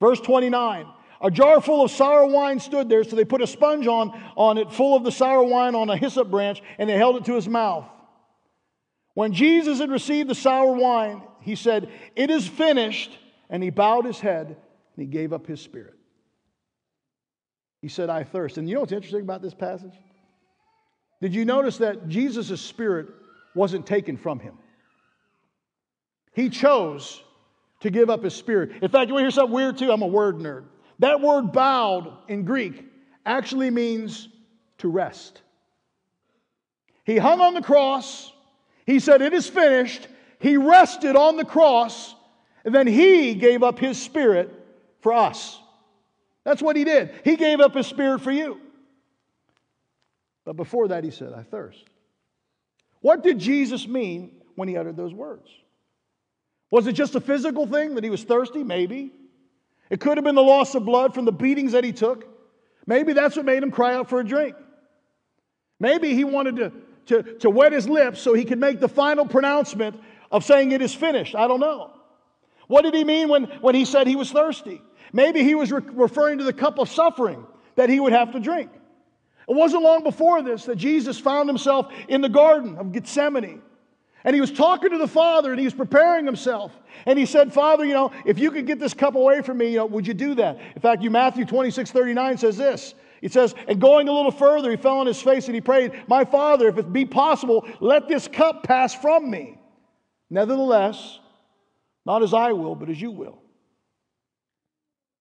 Verse 0.00 0.20
29 0.20 0.86
A 1.20 1.30
jar 1.30 1.60
full 1.60 1.84
of 1.84 1.90
sour 1.90 2.24
wine 2.24 2.58
stood 2.58 2.88
there, 2.88 3.04
so 3.04 3.16
they 3.16 3.26
put 3.26 3.42
a 3.42 3.46
sponge 3.46 3.86
on, 3.86 4.18
on 4.34 4.56
it 4.56 4.72
full 4.72 4.96
of 4.96 5.04
the 5.04 5.12
sour 5.12 5.42
wine 5.42 5.74
on 5.74 5.90
a 5.90 5.96
hyssop 5.98 6.30
branch, 6.30 6.62
and 6.78 6.88
they 6.88 6.96
held 6.96 7.16
it 7.16 7.26
to 7.26 7.34
his 7.34 7.46
mouth. 7.46 7.84
When 9.14 9.32
Jesus 9.32 9.78
had 9.78 9.90
received 9.90 10.28
the 10.30 10.34
sour 10.34 10.72
wine, 10.72 11.22
he 11.40 11.54
said, 11.54 11.90
It 12.16 12.30
is 12.30 12.46
finished. 12.46 13.18
And 13.50 13.62
he 13.62 13.68
bowed 13.68 14.06
his 14.06 14.18
head 14.18 14.46
and 14.46 14.56
he 14.96 15.04
gave 15.04 15.34
up 15.34 15.46
his 15.46 15.60
spirit. 15.60 15.94
He 17.82 17.88
said, 17.88 18.08
I 18.08 18.24
thirst. 18.24 18.56
And 18.56 18.66
you 18.66 18.74
know 18.74 18.80
what's 18.80 18.92
interesting 18.92 19.20
about 19.20 19.42
this 19.42 19.52
passage? 19.52 19.92
Did 21.20 21.34
you 21.34 21.44
notice 21.44 21.76
that 21.78 22.08
Jesus' 22.08 22.62
spirit 22.62 23.08
wasn't 23.54 23.86
taken 23.86 24.16
from 24.16 24.40
him? 24.40 24.54
He 26.32 26.48
chose 26.48 27.22
to 27.80 27.90
give 27.90 28.08
up 28.08 28.24
his 28.24 28.34
spirit. 28.34 28.82
In 28.82 28.88
fact, 28.88 29.08
you 29.08 29.14
want 29.14 29.22
to 29.22 29.24
hear 29.24 29.30
something 29.30 29.54
weird 29.54 29.76
too? 29.76 29.92
I'm 29.92 30.02
a 30.02 30.06
word 30.06 30.38
nerd. 30.38 30.64
That 31.00 31.20
word 31.20 31.52
bowed 31.52 32.10
in 32.28 32.44
Greek 32.44 32.86
actually 33.26 33.70
means 33.70 34.28
to 34.78 34.88
rest. 34.88 35.42
He 37.04 37.18
hung 37.18 37.40
on 37.40 37.54
the 37.54 37.62
cross 37.62 38.32
he 38.86 39.00
said, 39.00 39.22
It 39.22 39.32
is 39.32 39.48
finished. 39.48 40.08
He 40.38 40.56
rested 40.56 41.14
on 41.14 41.36
the 41.36 41.44
cross, 41.44 42.14
and 42.64 42.74
then 42.74 42.86
he 42.86 43.34
gave 43.34 43.62
up 43.62 43.78
his 43.78 44.00
spirit 44.00 44.50
for 45.00 45.12
us. 45.12 45.58
That's 46.44 46.60
what 46.60 46.74
he 46.74 46.84
did. 46.84 47.12
He 47.24 47.36
gave 47.36 47.60
up 47.60 47.74
his 47.74 47.86
spirit 47.86 48.20
for 48.20 48.32
you. 48.32 48.60
But 50.44 50.56
before 50.56 50.88
that, 50.88 51.04
he 51.04 51.10
said, 51.10 51.32
I 51.32 51.44
thirst. 51.44 51.84
What 53.00 53.22
did 53.22 53.38
Jesus 53.38 53.86
mean 53.86 54.32
when 54.56 54.68
he 54.68 54.76
uttered 54.76 54.96
those 54.96 55.14
words? 55.14 55.48
Was 56.70 56.86
it 56.86 56.94
just 56.94 57.14
a 57.14 57.20
physical 57.20 57.66
thing 57.66 57.94
that 57.94 58.04
he 58.04 58.10
was 58.10 58.24
thirsty? 58.24 58.64
Maybe. 58.64 59.12
It 59.90 60.00
could 60.00 60.16
have 60.16 60.24
been 60.24 60.34
the 60.34 60.42
loss 60.42 60.74
of 60.74 60.84
blood 60.84 61.14
from 61.14 61.24
the 61.24 61.32
beatings 61.32 61.72
that 61.72 61.84
he 61.84 61.92
took. 61.92 62.26
Maybe 62.86 63.12
that's 63.12 63.36
what 63.36 63.44
made 63.44 63.62
him 63.62 63.70
cry 63.70 63.94
out 63.94 64.08
for 64.08 64.18
a 64.18 64.24
drink. 64.24 64.56
Maybe 65.78 66.14
he 66.14 66.24
wanted 66.24 66.56
to 66.56 66.72
to, 67.06 67.22
to 67.38 67.50
wet 67.50 67.72
his 67.72 67.88
lips 67.88 68.20
so 68.20 68.34
he 68.34 68.44
could 68.44 68.58
make 68.58 68.80
the 68.80 68.88
final 68.88 69.26
pronouncement 69.26 70.00
of 70.30 70.44
saying 70.44 70.72
it 70.72 70.82
is 70.82 70.94
finished. 70.94 71.34
I 71.34 71.48
don't 71.48 71.60
know. 71.60 71.90
What 72.68 72.82
did 72.82 72.94
he 72.94 73.04
mean 73.04 73.28
when, 73.28 73.44
when 73.60 73.74
he 73.74 73.84
said 73.84 74.06
he 74.06 74.16
was 74.16 74.30
thirsty? 74.30 74.80
Maybe 75.12 75.42
he 75.42 75.54
was 75.54 75.70
re- 75.70 75.82
referring 75.92 76.38
to 76.38 76.44
the 76.44 76.52
cup 76.52 76.78
of 76.78 76.88
suffering 76.88 77.46
that 77.74 77.88
he 77.88 78.00
would 78.00 78.12
have 78.12 78.32
to 78.32 78.40
drink. 78.40 78.70
It 79.48 79.54
wasn't 79.54 79.82
long 79.82 80.02
before 80.02 80.42
this 80.42 80.64
that 80.66 80.76
Jesus 80.76 81.18
found 81.18 81.48
himself 81.48 81.92
in 82.08 82.20
the 82.20 82.28
Garden 82.28 82.76
of 82.76 82.92
Gethsemane. 82.92 83.60
And 84.24 84.34
he 84.34 84.40
was 84.40 84.52
talking 84.52 84.90
to 84.90 84.98
the 84.98 85.08
Father 85.08 85.50
and 85.50 85.58
he 85.58 85.66
was 85.66 85.74
preparing 85.74 86.24
himself. 86.24 86.72
And 87.06 87.18
he 87.18 87.26
said, 87.26 87.52
Father, 87.52 87.84
you 87.84 87.92
know, 87.92 88.12
if 88.24 88.38
you 88.38 88.52
could 88.52 88.66
get 88.66 88.78
this 88.78 88.94
cup 88.94 89.16
away 89.16 89.42
from 89.42 89.58
me, 89.58 89.70
you 89.70 89.78
know, 89.78 89.86
would 89.86 90.06
you 90.06 90.14
do 90.14 90.36
that? 90.36 90.60
In 90.76 90.80
fact, 90.80 91.02
you 91.02 91.10
Matthew 91.10 91.44
26, 91.44 91.90
39 91.90 92.38
says 92.38 92.56
this 92.56 92.94
he 93.22 93.28
says, 93.28 93.54
and 93.68 93.80
going 93.80 94.08
a 94.08 94.12
little 94.12 94.32
further, 94.32 94.68
he 94.68 94.76
fell 94.76 94.98
on 94.98 95.06
his 95.06 95.22
face 95.22 95.46
and 95.46 95.54
he 95.54 95.60
prayed, 95.60 95.92
My 96.08 96.24
Father, 96.24 96.66
if 96.66 96.76
it 96.76 96.92
be 96.92 97.04
possible, 97.04 97.64
let 97.80 98.08
this 98.08 98.26
cup 98.26 98.64
pass 98.64 98.92
from 98.92 99.30
me. 99.30 99.56
Nevertheless, 100.28 101.20
not 102.04 102.24
as 102.24 102.34
I 102.34 102.50
will, 102.52 102.74
but 102.74 102.90
as 102.90 103.00
you 103.00 103.12
will. 103.12 103.38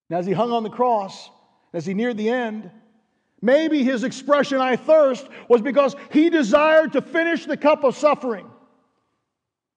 And 0.10 0.18
as 0.18 0.26
he 0.26 0.34
hung 0.34 0.52
on 0.52 0.64
the 0.64 0.70
cross, 0.70 1.30
as 1.74 1.86
he 1.86 1.94
neared 1.94 2.18
the 2.18 2.30
end, 2.30 2.72
maybe 3.40 3.84
his 3.84 4.04
expression, 4.04 4.58
I 4.58 4.78
thirst, 4.78 5.28
was 5.48 5.62
because 5.62 5.96
he 6.12 6.32
desired 6.32 6.94
to 6.94 7.04
finish 7.04 7.46
the 7.46 7.56
cup 7.56 7.84
of 7.84 7.96
suffering. 7.96 8.50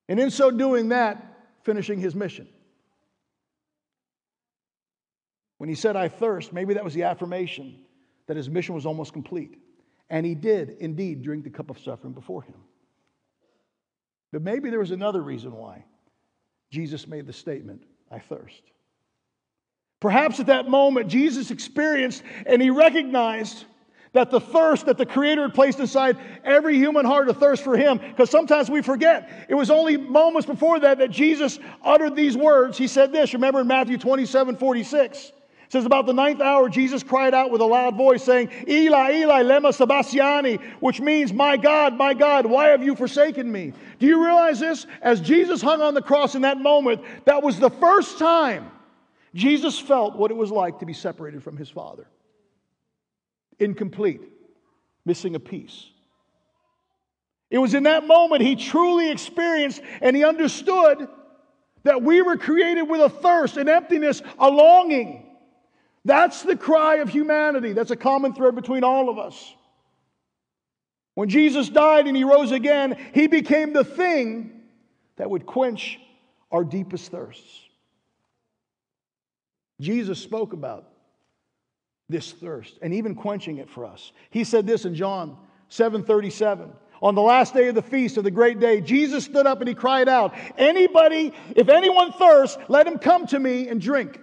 And 0.09 0.19
in 0.19 0.31
so 0.31 0.51
doing 0.51 0.89
that, 0.89 1.23
finishing 1.63 2.01
his 2.01 2.15
mission. 2.15 2.49
When 5.59 5.69
he 5.69 5.75
said, 5.75 5.95
I 5.95 6.09
thirst, 6.09 6.55
maybe 6.55 6.73
that 6.75 6.85
was 6.85 6.95
the 6.95 7.03
affirmation 7.03 7.84
that 8.27 8.37
his 8.37 8.49
mission 8.49 8.75
was 8.75 8.87
almost 8.87 9.13
complete. 9.13 9.59
And 10.11 10.27
he 10.27 10.35
did 10.35 10.77
indeed 10.81 11.23
drink 11.23 11.45
the 11.45 11.51
cup 11.51 11.71
of 11.71 11.79
suffering 11.79 12.13
before 12.13 12.43
him. 12.43 12.57
But 14.33 14.43
maybe 14.43 14.71
there 14.71 14.79
was 14.79 14.91
another 14.91 15.23
reason 15.23 15.53
why 15.53 15.85
Jesus 16.71 17.07
made 17.07 17.27
the 17.27 17.33
statement, 17.33 17.83
I 18.11 18.19
thirst. 18.19 18.63
Perhaps 20.01 20.41
at 20.41 20.47
that 20.47 20.69
moment, 20.69 21.09
Jesus 21.09 21.51
experienced 21.51 22.23
and 22.47 22.61
he 22.61 22.71
recognized 22.71 23.65
That 24.15 24.31
the 24.31 24.41
thirst 24.41 24.87
that 24.87 24.97
the 24.97 25.05
Creator 25.07 25.43
had 25.43 25.55
placed 25.55 25.81
inside 25.81 26.17
every 26.45 26.77
human 26.77 27.05
heart, 27.05 27.29
a 27.29 27.35
thirst 27.35 27.65
for 27.65 27.77
Him, 27.77 27.99
because 27.99 28.31
sometimes 28.31 28.71
we 28.71 28.81
forget. 28.81 29.47
It 29.49 29.57
was 29.57 29.73
only 29.73 29.97
moments 29.97 30.47
before 30.47 30.79
that 30.81 30.99
that 30.99 31.11
Jesus 31.11 31.59
uttered 31.83 32.15
these 32.15 32.37
words. 32.37 32.79
He 32.79 32.87
said 32.87 33.11
this, 33.11 33.35
remember 33.35 33.61
in 33.61 33.67
Matthew 33.67 33.99
27 33.99 34.57
46. 34.57 35.33
Says, 35.75 35.87
About 35.87 36.07
the 36.07 36.13
ninth 36.13 36.41
hour, 36.41 36.69
Jesus 36.69 37.03
cried 37.03 37.35
out 37.35 37.51
with 37.51 37.61
a 37.61 37.65
loud 37.65 37.97
voice, 37.97 38.23
saying, 38.23 38.49
Eli, 38.69 39.11
Eli, 39.15 39.43
lema 39.43 39.75
sabachthani, 39.75 40.61
which 40.79 41.01
means, 41.01 41.33
My 41.33 41.57
God, 41.57 41.97
my 41.97 42.15
God, 42.15 42.47
why 42.47 42.69
have 42.69 42.85
you 42.85 42.95
forsaken 42.95 43.51
me? 43.51 43.73
Do 43.99 44.07
you 44.07 44.25
realize 44.25 44.61
this? 44.61 44.87
As 45.03 45.21
Jesus 45.21 45.61
hung 45.61 45.83
on 45.83 45.95
the 45.95 46.01
cross 46.01 46.37
in 46.37 46.43
that 46.43 46.61
moment, 46.61 47.03
that 47.25 47.43
was 47.43 47.59
the 47.59 47.71
first 47.71 48.21
time 48.21 48.71
Jesus 49.35 49.77
felt 49.77 50.15
what 50.15 50.31
it 50.31 50.37
was 50.37 50.53
like 50.53 50.79
to 50.79 50.87
be 50.87 50.93
separated 50.93 51.43
from 51.43 51.57
his 51.57 51.69
Father 51.69 52.07
incomplete, 53.59 54.23
missing 55.05 55.35
a 55.35 55.41
piece. 55.41 55.87
It 57.51 57.59
was 57.59 57.75
in 57.75 57.83
that 57.83 58.07
moment 58.07 58.43
he 58.43 58.55
truly 58.55 59.11
experienced 59.11 59.83
and 60.01 60.15
he 60.15 60.23
understood 60.23 61.09
that 61.83 62.01
we 62.01 62.23
were 62.23 62.37
created 62.37 62.85
with 62.85 63.01
a 63.01 63.11
thirst, 63.11 63.57
an 63.57 63.69
emptiness, 63.69 64.23
a 64.39 64.49
longing. 64.49 65.24
That's 66.05 66.43
the 66.43 66.57
cry 66.57 66.97
of 66.97 67.09
humanity. 67.09 67.73
That's 67.73 67.91
a 67.91 67.97
common 67.97 68.35
thread 68.35 68.55
between 68.55 68.85
all 68.85 69.09
of 69.09 69.19
us. 69.19 69.55
When 71.15 71.29
Jesus 71.29 71.69
died 71.69 72.07
and 72.07 72.17
he 72.17 72.25
rose 72.25 72.51
again, 72.51 72.97
he 73.15 73.27
became 73.27 73.73
the 73.73 73.85
thing 73.85 74.63
that 75.17 75.31
would 75.31 75.47
quench 75.47 75.99
our 76.51 76.65
deepest 76.65 77.11
thirsts. 77.11 77.61
Jesus 79.81 80.19
spoke 80.19 80.53
about 80.53 80.89
this 82.09 82.33
thirst 82.33 82.79
and 82.83 82.95
even 82.95 83.15
quenching 83.15 83.59
it 83.59 83.71
for 83.71 83.87
us. 83.87 84.13
He 84.31 84.45
said 84.45 84.67
this 84.67 84.85
in 84.85 84.95
John 84.95 85.37
7:37. 85.69 86.73
On 87.01 87.15
the 87.15 87.23
last 87.23 87.55
day 87.55 87.69
of 87.69 87.75
the 87.75 87.83
feast 87.83 88.17
of 88.17 88.25
the 88.25 88.31
great 88.31 88.61
day, 88.61 88.81
Jesus 88.81 89.25
stood 89.25 89.47
up 89.47 89.61
and 89.61 89.69
he 89.69 89.75
cried 89.75 90.09
out, 90.09 90.35
"Anybody, 90.57 91.33
if 91.57 91.69
anyone 91.69 92.13
thirsts, 92.13 92.57
let 92.69 92.87
him 92.87 92.99
come 92.99 93.27
to 93.29 93.39
me 93.39 93.69
and 93.69 93.81
drink." 93.81 94.21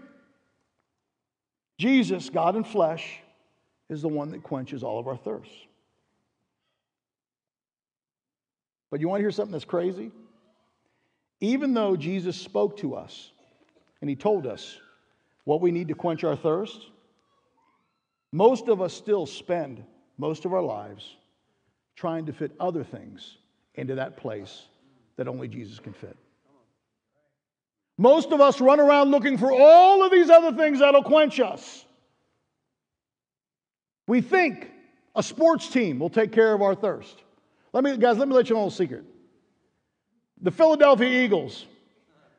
Jesus, 1.81 2.29
God 2.29 2.55
in 2.55 2.63
flesh, 2.63 3.21
is 3.89 4.03
the 4.03 4.07
one 4.07 4.29
that 4.31 4.43
quenches 4.43 4.83
all 4.83 4.99
of 4.99 5.07
our 5.07 5.17
thirsts. 5.17 5.55
But 8.91 8.99
you 8.99 9.09
want 9.09 9.21
to 9.21 9.23
hear 9.23 9.31
something 9.31 9.51
that's 9.51 9.65
crazy? 9.65 10.11
Even 11.39 11.73
though 11.73 11.95
Jesus 11.95 12.37
spoke 12.37 12.77
to 12.77 12.93
us 12.93 13.31
and 13.99 14.07
he 14.07 14.15
told 14.15 14.45
us 14.45 14.77
what 15.45 15.59
we 15.59 15.71
need 15.71 15.87
to 15.87 15.95
quench 15.95 16.23
our 16.23 16.35
thirst, 16.35 16.85
most 18.31 18.67
of 18.67 18.79
us 18.79 18.93
still 18.93 19.25
spend 19.25 19.83
most 20.19 20.45
of 20.45 20.53
our 20.53 20.61
lives 20.61 21.15
trying 21.95 22.27
to 22.27 22.33
fit 22.33 22.51
other 22.59 22.83
things 22.83 23.37
into 23.73 23.95
that 23.95 24.17
place 24.17 24.67
that 25.15 25.27
only 25.27 25.47
Jesus 25.47 25.79
can 25.79 25.93
fit. 25.93 26.15
Most 27.97 28.31
of 28.31 28.41
us 28.41 28.59
run 28.59 28.79
around 28.79 29.11
looking 29.11 29.37
for 29.37 29.51
all 29.51 30.03
of 30.03 30.11
these 30.11 30.29
other 30.29 30.55
things 30.55 30.79
that'll 30.79 31.03
quench 31.03 31.39
us. 31.39 31.85
We 34.07 34.21
think 34.21 34.69
a 35.15 35.23
sports 35.23 35.69
team 35.69 35.99
will 35.99 36.09
take 36.09 36.31
care 36.31 36.53
of 36.53 36.61
our 36.61 36.75
thirst. 36.75 37.15
Let 37.73 37.83
me, 37.83 37.95
guys, 37.97 38.17
let 38.17 38.27
me 38.27 38.33
let 38.33 38.49
you 38.49 38.55
know 38.55 38.67
a 38.67 38.71
secret. 38.71 39.05
The 40.41 40.51
Philadelphia 40.51 41.23
Eagles 41.23 41.65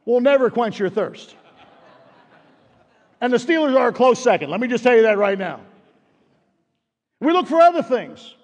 will 0.04 0.20
never 0.20 0.50
quench 0.50 0.78
your 0.78 0.90
thirst. 0.90 1.36
And 3.20 3.32
the 3.32 3.36
Steelers 3.36 3.76
are 3.76 3.88
a 3.88 3.92
close 3.92 4.20
second. 4.20 4.50
Let 4.50 4.60
me 4.60 4.66
just 4.66 4.82
tell 4.82 4.96
you 4.96 5.02
that 5.02 5.16
right 5.16 5.38
now. 5.38 5.60
We 7.20 7.32
look 7.32 7.46
for 7.46 7.60
other 7.60 7.82
things 7.82 8.34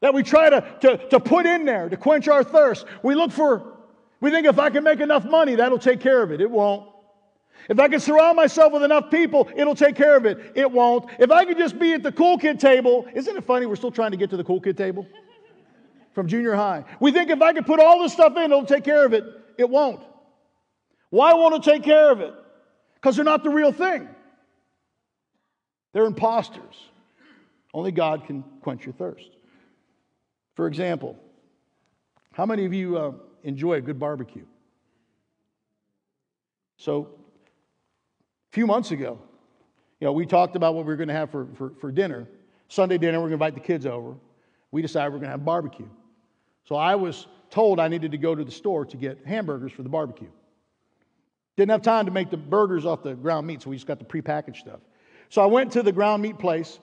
that 0.00 0.14
we 0.14 0.22
try 0.22 0.48
to, 0.48 0.76
to, 0.82 1.08
to 1.08 1.18
put 1.18 1.44
in 1.44 1.64
there 1.64 1.88
to 1.88 1.96
quench 1.96 2.28
our 2.28 2.44
thirst. 2.44 2.86
We 3.02 3.16
look 3.16 3.32
for, 3.32 3.77
we 4.20 4.30
think 4.30 4.46
if 4.46 4.58
I 4.58 4.70
can 4.70 4.84
make 4.84 5.00
enough 5.00 5.24
money, 5.24 5.54
that'll 5.56 5.78
take 5.78 6.00
care 6.00 6.22
of 6.22 6.32
it. 6.32 6.40
It 6.40 6.50
won't. 6.50 6.88
If 7.68 7.78
I 7.78 7.88
can 7.88 8.00
surround 8.00 8.36
myself 8.36 8.72
with 8.72 8.82
enough 8.82 9.10
people, 9.10 9.48
it'll 9.54 9.74
take 9.74 9.94
care 9.94 10.16
of 10.16 10.24
it. 10.24 10.52
It 10.54 10.70
won't. 10.70 11.10
If 11.18 11.30
I 11.30 11.44
could 11.44 11.58
just 11.58 11.78
be 11.78 11.92
at 11.92 12.02
the 12.02 12.12
cool 12.12 12.38
kid 12.38 12.58
table, 12.58 13.06
isn't 13.14 13.36
it 13.36 13.44
funny 13.44 13.66
we're 13.66 13.76
still 13.76 13.90
trying 13.90 14.12
to 14.12 14.16
get 14.16 14.30
to 14.30 14.36
the 14.36 14.44
cool 14.44 14.60
kid 14.60 14.76
table? 14.76 15.06
From 16.14 16.26
junior 16.26 16.54
high. 16.54 16.84
We 16.98 17.12
think 17.12 17.30
if 17.30 17.42
I 17.42 17.52
could 17.52 17.66
put 17.66 17.78
all 17.78 18.02
this 18.02 18.12
stuff 18.12 18.36
in, 18.36 18.44
it'll 18.44 18.64
take 18.64 18.84
care 18.84 19.04
of 19.04 19.12
it. 19.12 19.24
It 19.58 19.68
won't. 19.68 20.02
Why 21.10 21.34
won't 21.34 21.54
it 21.54 21.62
take 21.62 21.82
care 21.82 22.10
of 22.10 22.20
it? 22.20 22.32
Because 22.94 23.16
they're 23.16 23.24
not 23.24 23.44
the 23.44 23.50
real 23.50 23.72
thing. 23.72 24.08
They're 25.92 26.06
imposters. 26.06 26.74
Only 27.72 27.92
God 27.92 28.24
can 28.26 28.42
quench 28.62 28.84
your 28.84 28.94
thirst. 28.94 29.28
For 30.54 30.66
example, 30.66 31.16
how 32.32 32.46
many 32.46 32.64
of 32.64 32.74
you 32.74 32.98
uh, 32.98 33.12
enjoy 33.42 33.74
a 33.74 33.80
good 33.80 33.98
barbecue? 33.98 34.44
So, 36.76 37.08
a 38.50 38.52
few 38.52 38.66
months 38.66 38.90
ago, 38.92 39.18
you 40.00 40.06
know, 40.06 40.12
we 40.12 40.26
talked 40.26 40.56
about 40.56 40.74
what 40.74 40.84
we 40.84 40.92
were 40.92 40.96
going 40.96 41.08
to 41.08 41.14
have 41.14 41.30
for, 41.30 41.48
for, 41.54 41.70
for 41.80 41.90
dinner. 41.90 42.26
Sunday 42.68 42.98
dinner, 42.98 43.18
we're 43.18 43.28
going 43.28 43.38
to 43.38 43.44
invite 43.44 43.54
the 43.54 43.60
kids 43.60 43.84
over. 43.84 44.14
We 44.70 44.82
decided 44.82 45.12
we're 45.12 45.18
going 45.18 45.30
to 45.30 45.32
have 45.32 45.44
barbecue. 45.44 45.88
So 46.64 46.76
I 46.76 46.94
was 46.94 47.26
told 47.50 47.80
I 47.80 47.88
needed 47.88 48.12
to 48.12 48.18
go 48.18 48.34
to 48.34 48.44
the 48.44 48.50
store 48.50 48.84
to 48.86 48.96
get 48.96 49.26
hamburgers 49.26 49.72
for 49.72 49.82
the 49.82 49.88
barbecue. 49.88 50.28
Didn't 51.56 51.70
have 51.70 51.82
time 51.82 52.04
to 52.06 52.12
make 52.12 52.30
the 52.30 52.36
burgers 52.36 52.86
off 52.86 53.02
the 53.02 53.14
ground 53.14 53.46
meat, 53.46 53.62
so 53.62 53.70
we 53.70 53.76
just 53.76 53.86
got 53.86 53.98
the 53.98 54.04
prepackaged 54.04 54.58
stuff. 54.58 54.80
So 55.30 55.42
I 55.42 55.46
went 55.46 55.72
to 55.72 55.82
the 55.82 55.92
ground 55.92 56.22
meat 56.22 56.38
place, 56.38 56.78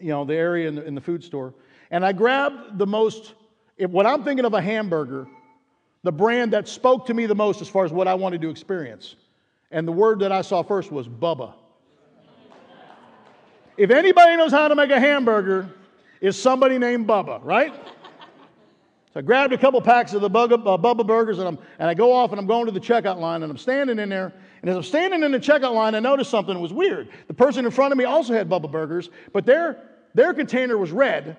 you 0.00 0.08
know, 0.08 0.24
the 0.24 0.34
area 0.34 0.68
in 0.68 0.74
the, 0.74 0.84
in 0.84 0.94
the 0.94 1.00
food 1.00 1.24
store, 1.24 1.54
and 1.90 2.04
I 2.04 2.12
grabbed 2.12 2.78
the 2.78 2.86
most, 2.86 3.34
when 3.78 4.06
I'm 4.06 4.22
thinking 4.22 4.44
of 4.44 4.52
a 4.52 4.60
hamburger, 4.60 5.26
the 6.06 6.12
brand 6.12 6.52
that 6.52 6.68
spoke 6.68 7.04
to 7.06 7.14
me 7.14 7.26
the 7.26 7.34
most 7.34 7.60
as 7.60 7.68
far 7.68 7.84
as 7.84 7.90
what 7.90 8.06
I 8.06 8.14
wanted 8.14 8.40
to 8.42 8.48
experience. 8.48 9.16
And 9.72 9.88
the 9.88 9.92
word 9.92 10.20
that 10.20 10.30
I 10.30 10.40
saw 10.40 10.62
first 10.62 10.92
was 10.92 11.08
Bubba. 11.08 11.52
If 13.76 13.90
anybody 13.90 14.36
knows 14.36 14.52
how 14.52 14.68
to 14.68 14.76
make 14.76 14.90
a 14.90 15.00
hamburger, 15.00 15.68
it's 16.20 16.38
somebody 16.38 16.78
named 16.78 17.08
Bubba, 17.08 17.40
right? 17.42 17.74
So 17.74 19.18
I 19.18 19.22
grabbed 19.22 19.52
a 19.52 19.58
couple 19.58 19.80
packs 19.82 20.14
of 20.14 20.20
the 20.20 20.30
Bubba, 20.30 20.52
uh, 20.52 20.78
Bubba 20.78 21.04
burgers 21.04 21.40
and, 21.40 21.58
and, 21.80 21.90
i 21.90 21.92
go 21.92 22.12
off 22.12 22.30
and 22.30 22.38
I'm 22.38 22.46
going 22.46 22.66
to 22.66 22.72
the 22.72 22.78
checkout 22.78 23.18
line 23.18 23.42
and 23.42 23.50
I'm 23.50 23.58
standing 23.58 23.98
in 23.98 24.08
there. 24.08 24.32
And 24.62 24.70
as 24.70 24.76
I'm 24.76 24.84
standing 24.84 25.24
in 25.24 25.32
the 25.32 25.40
checkout 25.40 25.74
line, 25.74 25.96
I 25.96 25.98
noticed 25.98 26.30
something 26.30 26.60
was 26.60 26.72
weird. 26.72 27.08
The 27.26 27.34
person 27.34 27.64
in 27.64 27.72
front 27.72 27.90
of 27.90 27.98
me 27.98 28.04
also 28.04 28.32
had 28.32 28.48
Bubba 28.48 28.70
burgers, 28.70 29.10
but 29.32 29.44
their, 29.44 29.82
their 30.14 30.32
container 30.32 30.78
was 30.78 30.92
red, 30.92 31.36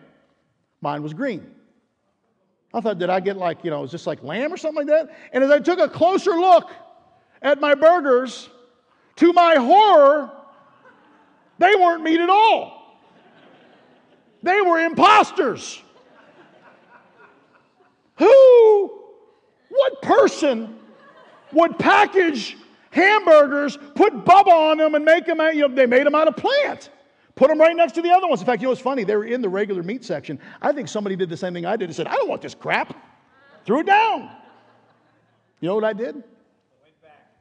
mine 0.81 1.01
was 1.03 1.13
green. 1.13 1.55
I 2.77 2.81
thought, 2.81 2.99
did 2.99 3.09
I 3.09 3.19
get 3.19 3.37
like, 3.37 3.63
you 3.63 3.71
know, 3.71 3.83
is 3.83 3.91
this 3.91 4.05
like 4.05 4.23
lamb 4.23 4.53
or 4.53 4.57
something 4.57 4.87
like 4.87 5.07
that? 5.07 5.15
And 5.33 5.43
as 5.43 5.49
I 5.49 5.59
took 5.59 5.79
a 5.79 5.89
closer 5.89 6.31
look 6.31 6.71
at 7.41 7.59
my 7.59 7.73
burgers, 7.73 8.49
to 9.17 9.33
my 9.33 9.55
horror, 9.55 10.31
they 11.57 11.73
weren't 11.75 12.03
meat 12.03 12.19
at 12.19 12.29
all. 12.29 13.01
They 14.43 14.61
were 14.61 14.79
imposters. 14.79 15.81
Who, 18.17 19.03
what 19.69 20.01
person 20.01 20.77
would 21.51 21.77
package 21.79 22.57
hamburgers, 22.91 23.77
put 23.95 24.25
Bubba 24.25 24.47
on 24.47 24.77
them, 24.77 24.95
and 24.95 25.03
make 25.03 25.25
them, 25.25 25.39
you 25.53 25.67
know, 25.67 25.73
they 25.73 25.85
made 25.85 26.05
them 26.05 26.15
out 26.15 26.27
of 26.27 26.35
plant? 26.35 26.91
Put 27.37 27.49
them 27.49 27.61
right 27.61 27.75
next 27.75 27.93
to 27.93 28.01
the 28.01 28.11
other 28.11 28.27
ones. 28.27 28.41
In 28.41 28.47
fact, 28.47 28.61
you 28.61 28.65
know 28.65 28.71
what's 28.71 28.81
funny? 28.81 29.03
They 29.03 29.15
were 29.15 29.23
in 29.23 29.41
the 29.41 29.47
regular 29.47 29.83
meat 29.83 30.03
section. 30.03 30.39
I 30.59 30.73
think 30.73 30.87
somebody 30.87 31.15
did 31.15 31.29
the 31.29 31.37
same 31.37 31.53
thing 31.53 31.67
I 31.67 31.77
did 31.77 31.85
and 31.85 31.95
said, 31.95 32.07
I 32.07 32.15
don't 32.15 32.27
want 32.27 32.41
this 32.41 32.55
crap. 32.55 32.97
Threw 33.63 33.81
it 33.81 33.85
down. 33.85 34.31
You 35.61 35.69
know 35.69 35.75
what 35.75 35.83
I 35.83 35.93
did? 35.93 36.23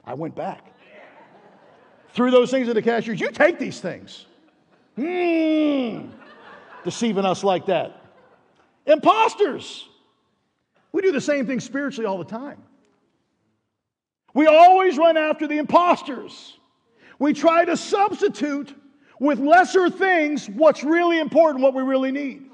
I 0.04 0.12
went 0.12 0.36
back. 0.36 0.70
Threw 2.10 2.30
those 2.30 2.50
things 2.50 2.68
at 2.68 2.74
the 2.74 2.82
cashiers. 2.82 3.18
You 3.18 3.30
take 3.30 3.58
these 3.58 3.80
things. 3.80 4.26
Hmm. 4.96 6.10
Deceiving 6.84 7.24
us 7.24 7.42
like 7.42 7.66
that. 7.66 8.02
Imposters. 8.84 9.88
We 10.92 11.00
do 11.00 11.10
the 11.10 11.20
same 11.22 11.46
thing 11.46 11.58
spiritually 11.58 12.06
all 12.06 12.18
the 12.18 12.24
time. 12.24 12.62
We 14.34 14.46
always 14.46 14.98
run 14.98 15.16
after 15.16 15.46
the 15.46 15.56
imposters. 15.56 16.58
We 17.18 17.32
try 17.32 17.64
to 17.64 17.78
substitute 17.78 18.74
with 19.18 19.38
lesser 19.38 19.90
things 19.90 20.48
what's 20.48 20.84
really 20.84 21.18
important, 21.18 21.62
what 21.62 21.74
we 21.74 21.82
really 21.82 22.12
need. 22.12 22.50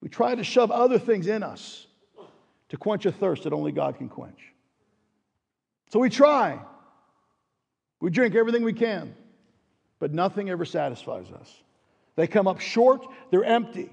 We 0.00 0.08
try 0.08 0.34
to 0.34 0.44
shove 0.44 0.70
other 0.70 0.98
things 0.98 1.26
in 1.26 1.42
us 1.42 1.86
to 2.68 2.76
quench 2.76 3.06
a 3.06 3.12
thirst 3.12 3.44
that 3.44 3.52
only 3.52 3.72
God 3.72 3.96
can 3.96 4.08
quench. 4.08 4.40
So 5.90 5.98
we 5.98 6.10
try. 6.10 6.58
We 8.00 8.10
drink 8.10 8.34
everything 8.34 8.62
we 8.62 8.72
can, 8.72 9.14
but 9.98 10.12
nothing 10.12 10.50
ever 10.50 10.64
satisfies 10.64 11.30
us. 11.32 11.52
They 12.14 12.26
come 12.26 12.46
up 12.46 12.60
short, 12.60 13.04
they're 13.30 13.44
empty, 13.44 13.90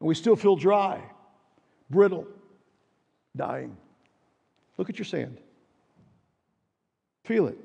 and 0.00 0.08
we 0.08 0.14
still 0.14 0.36
feel 0.36 0.56
dry 0.56 1.02
brittle, 1.90 2.26
dying. 3.36 3.76
Look 4.76 4.90
at 4.90 4.98
your 4.98 5.04
sand. 5.06 5.38
Feel 7.24 7.48
it. 7.48 7.58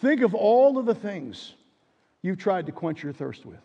Think 0.00 0.22
of 0.22 0.34
all 0.34 0.78
of 0.78 0.86
the 0.86 0.94
things 0.94 1.54
you've 2.22 2.38
tried 2.38 2.66
to 2.66 2.72
quench 2.72 3.02
your 3.02 3.12
thirst 3.12 3.46
with? 3.46 3.60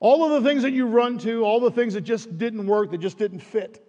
All 0.00 0.24
of 0.24 0.42
the 0.42 0.48
things 0.48 0.62
that 0.62 0.72
you 0.72 0.86
run 0.86 1.18
to, 1.18 1.44
all 1.44 1.60
the 1.60 1.70
things 1.70 1.94
that 1.94 2.02
just 2.02 2.38
didn't 2.38 2.66
work, 2.66 2.90
that 2.92 2.98
just 2.98 3.18
didn't 3.18 3.40
fit. 3.40 3.84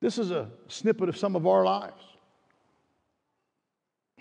This 0.00 0.18
is 0.18 0.30
a 0.30 0.50
snippet 0.68 1.08
of 1.08 1.16
some 1.16 1.34
of 1.34 1.46
our 1.46 1.64
lives. 1.64 2.02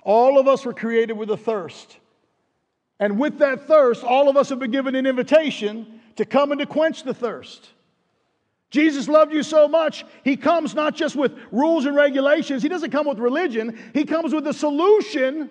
All 0.03 0.39
of 0.39 0.47
us 0.47 0.65
were 0.65 0.73
created 0.73 1.13
with 1.13 1.29
a 1.29 1.38
thirst. 1.38 1.97
And 2.99 3.19
with 3.19 3.39
that 3.39 3.67
thirst, 3.67 4.03
all 4.03 4.29
of 4.29 4.38
us 4.38 4.47
have 4.47 4.59
been 4.59 4.71
given 4.71 4.95
an 4.95 5.05
invitation 5.05 5.99
to 6.15 6.23
come 6.23 6.51
and 6.51 6.59
to 6.59 6.65
quench 6.65 7.03
the 7.03 7.13
thirst. 7.13 7.69
Jesus 8.73 9.07
loved 9.07 9.31
you 9.31 9.43
so 9.43 9.67
much, 9.67 10.03
he 10.23 10.36
comes 10.36 10.73
not 10.73 10.95
just 10.95 11.15
with 11.15 11.31
rules 11.51 11.86
and 11.86 11.95
regulations, 11.95 12.63
he 12.63 12.69
doesn't 12.69 12.89
come 12.89 13.05
with 13.05 13.19
religion, 13.19 13.79
he 13.93 14.03
comes 14.03 14.33
with 14.33 14.47
a 14.47 14.53
solution 14.53 15.47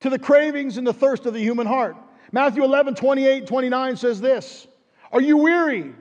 to 0.00 0.10
the 0.10 0.18
cravings 0.18 0.76
and 0.76 0.86
the 0.86 0.92
thirst 0.92 1.24
of 1.24 1.32
the 1.32 1.40
human 1.40 1.66
heart. 1.66 1.96
Matthew 2.30 2.62
11, 2.62 2.94
28, 2.94 3.46
29 3.46 3.96
says 3.96 4.20
this 4.20 4.66
Are 5.12 5.22
you 5.22 5.38
weary, 5.38 5.94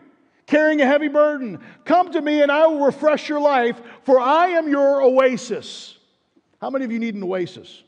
carrying 0.45 0.81
a 0.81 0.85
heavy 0.85 1.07
burden? 1.07 1.63
Come 1.85 2.11
to 2.11 2.21
me 2.21 2.41
and 2.41 2.51
I 2.51 2.67
will 2.67 2.83
refresh 2.83 3.29
your 3.29 3.39
life, 3.39 3.79
for 4.03 4.19
I 4.19 4.47
am 4.49 4.67
your 4.67 5.01
oasis. 5.01 5.97
How 6.59 6.69
many 6.69 6.83
of 6.83 6.91
you 6.91 6.99
need 6.99 7.15
an 7.15 7.23
oasis? 7.23 7.81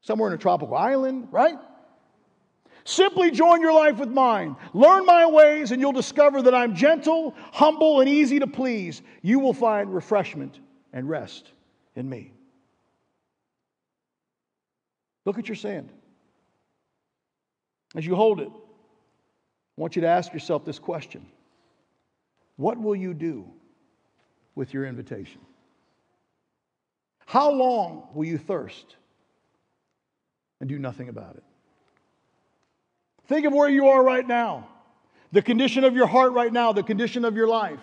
Somewhere 0.00 0.28
in 0.30 0.34
a 0.36 0.38
tropical 0.38 0.76
island, 0.76 1.26
right? 1.32 1.58
Simply 2.84 3.30
join 3.30 3.62
your 3.62 3.72
life 3.72 3.98
with 3.98 4.10
mine. 4.10 4.56
Learn 4.74 5.06
my 5.06 5.24
ways, 5.24 5.72
and 5.72 5.80
you'll 5.80 5.92
discover 5.92 6.42
that 6.42 6.54
I'm 6.54 6.74
gentle, 6.74 7.34
humble, 7.50 8.00
and 8.00 8.08
easy 8.08 8.38
to 8.40 8.46
please. 8.46 9.00
You 9.22 9.38
will 9.38 9.54
find 9.54 9.92
refreshment 9.92 10.58
and 10.92 11.08
rest 11.08 11.50
in 11.96 12.08
me. 12.08 12.32
Look 15.24 15.38
at 15.38 15.48
your 15.48 15.56
sand. 15.56 15.90
As 17.96 18.04
you 18.04 18.16
hold 18.16 18.40
it, 18.40 18.50
I 18.50 19.80
want 19.80 19.96
you 19.96 20.02
to 20.02 20.08
ask 20.08 20.32
yourself 20.32 20.64
this 20.64 20.78
question 20.78 21.24
What 22.56 22.78
will 22.78 22.96
you 22.96 23.14
do 23.14 23.46
with 24.54 24.74
your 24.74 24.84
invitation? 24.84 25.40
How 27.24 27.50
long 27.50 28.08
will 28.12 28.26
you 28.26 28.36
thirst 28.36 28.96
and 30.60 30.68
do 30.68 30.78
nothing 30.78 31.08
about 31.08 31.36
it? 31.36 31.44
Think 33.26 33.46
of 33.46 33.52
where 33.52 33.68
you 33.68 33.88
are 33.88 34.02
right 34.02 34.26
now, 34.26 34.68
the 35.32 35.42
condition 35.42 35.84
of 35.84 35.94
your 35.94 36.06
heart 36.06 36.32
right 36.32 36.52
now, 36.52 36.72
the 36.72 36.82
condition 36.82 37.24
of 37.24 37.36
your 37.36 37.48
life. 37.48 37.80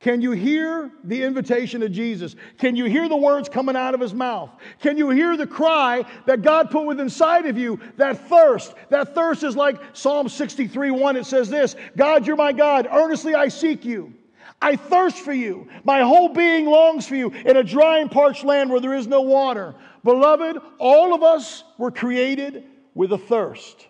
Can 0.00 0.20
you 0.20 0.30
hear 0.30 0.92
the 1.02 1.24
invitation 1.24 1.82
of 1.82 1.90
Jesus? 1.90 2.36
Can 2.58 2.76
you 2.76 2.84
hear 2.84 3.08
the 3.08 3.16
words 3.16 3.48
coming 3.48 3.74
out 3.74 3.94
of 3.94 4.00
his 4.00 4.14
mouth? 4.14 4.50
Can 4.80 4.96
you 4.96 5.10
hear 5.10 5.36
the 5.36 5.46
cry 5.46 6.04
that 6.26 6.42
God 6.42 6.70
put 6.70 6.86
within 6.86 7.06
inside 7.06 7.46
of 7.46 7.58
you? 7.58 7.80
That 7.96 8.28
thirst. 8.28 8.74
That 8.90 9.14
thirst 9.14 9.42
is 9.42 9.56
like 9.56 9.76
Psalm 9.94 10.28
63 10.28 10.92
1. 10.92 11.16
It 11.16 11.26
says 11.26 11.50
this 11.50 11.74
God, 11.96 12.26
you're 12.26 12.36
my 12.36 12.52
God. 12.52 12.86
Earnestly 12.90 13.34
I 13.34 13.48
seek 13.48 13.84
you. 13.84 14.14
I 14.62 14.76
thirst 14.76 15.18
for 15.18 15.32
you. 15.32 15.68
My 15.82 16.02
whole 16.02 16.28
being 16.28 16.66
longs 16.66 17.06
for 17.06 17.16
you 17.16 17.30
in 17.30 17.56
a 17.56 17.64
dry 17.64 17.98
and 17.98 18.10
parched 18.10 18.44
land 18.44 18.70
where 18.70 18.80
there 18.80 18.94
is 18.94 19.08
no 19.08 19.22
water. 19.22 19.74
Beloved, 20.04 20.58
all 20.78 21.12
of 21.12 21.24
us 21.24 21.64
were 21.76 21.90
created 21.90 22.64
with 22.98 23.12
a 23.12 23.18
thirst. 23.18 23.86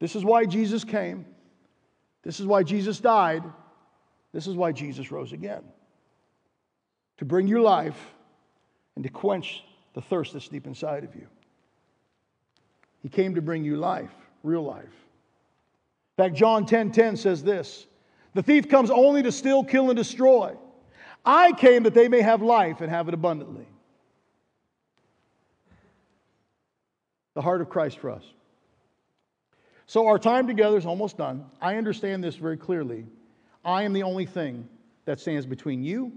This 0.00 0.16
is 0.16 0.24
why 0.24 0.46
Jesus 0.46 0.84
came. 0.84 1.26
This 2.22 2.40
is 2.40 2.46
why 2.46 2.62
Jesus 2.62 2.98
died. 2.98 3.44
This 4.32 4.46
is 4.46 4.56
why 4.56 4.72
Jesus 4.72 5.12
rose 5.12 5.34
again 5.34 5.62
to 7.18 7.26
bring 7.26 7.46
you 7.46 7.60
life 7.60 7.98
and 8.96 9.04
to 9.04 9.10
quench 9.10 9.62
the 9.92 10.00
thirst 10.00 10.32
that's 10.32 10.48
deep 10.48 10.66
inside 10.66 11.04
of 11.04 11.14
you. 11.14 11.26
He 13.02 13.10
came 13.10 13.34
to 13.34 13.42
bring 13.42 13.64
you 13.64 13.76
life, 13.76 14.14
real 14.42 14.62
life. 14.62 14.84
In 16.16 16.24
fact, 16.24 16.36
John 16.36 16.64
10 16.64 16.90
10 16.90 17.18
says 17.18 17.42
this 17.42 17.86
The 18.32 18.42
thief 18.42 18.70
comes 18.70 18.90
only 18.90 19.22
to 19.24 19.30
steal, 19.30 19.62
kill, 19.62 19.90
and 19.90 19.96
destroy. 19.96 20.56
I 21.22 21.52
came 21.52 21.82
that 21.82 21.92
they 21.92 22.08
may 22.08 22.22
have 22.22 22.40
life 22.40 22.80
and 22.80 22.88
have 22.88 23.08
it 23.08 23.14
abundantly. 23.14 23.66
The 27.38 27.42
heart 27.42 27.60
of 27.60 27.68
Christ 27.68 28.00
for 28.00 28.10
us. 28.10 28.24
So, 29.86 30.08
our 30.08 30.18
time 30.18 30.48
together 30.48 30.76
is 30.76 30.84
almost 30.84 31.16
done. 31.16 31.44
I 31.62 31.76
understand 31.76 32.24
this 32.24 32.34
very 32.34 32.56
clearly. 32.56 33.06
I 33.64 33.84
am 33.84 33.92
the 33.92 34.02
only 34.02 34.26
thing 34.26 34.68
that 35.04 35.20
stands 35.20 35.46
between 35.46 35.84
you 35.84 36.10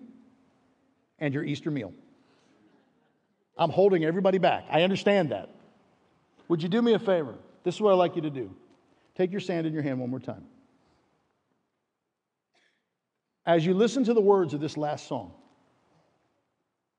and 1.20 1.32
your 1.32 1.44
Easter 1.44 1.70
meal. 1.70 1.94
I'm 3.56 3.70
holding 3.70 4.04
everybody 4.04 4.40
back. 4.40 4.66
I 4.72 4.82
understand 4.82 5.30
that. 5.30 5.50
Would 6.48 6.64
you 6.64 6.70
do 6.70 6.82
me 6.82 6.94
a 6.94 7.00
favor? 7.00 7.36
This 7.64 7.76
is 7.76 7.82
what 7.82 7.92
I'd 7.92 7.98
like 7.98 8.16
you 8.16 8.24
to 8.24 8.32
do. 8.32 8.56
Take 9.14 9.30
your 9.30 9.42
sand 9.42 9.68
in 9.68 9.74
your 9.74 9.84
hand 9.84 10.00
one 10.00 10.10
more 10.10 10.20
time. 10.20 10.46
As 13.46 13.64
you 13.64 13.76
listen 13.76 14.06
to 14.06 14.16
the 14.16 14.22
words 14.22 14.56
of 14.56 14.60
this 14.60 14.76
last 14.76 15.08
song, 15.08 15.34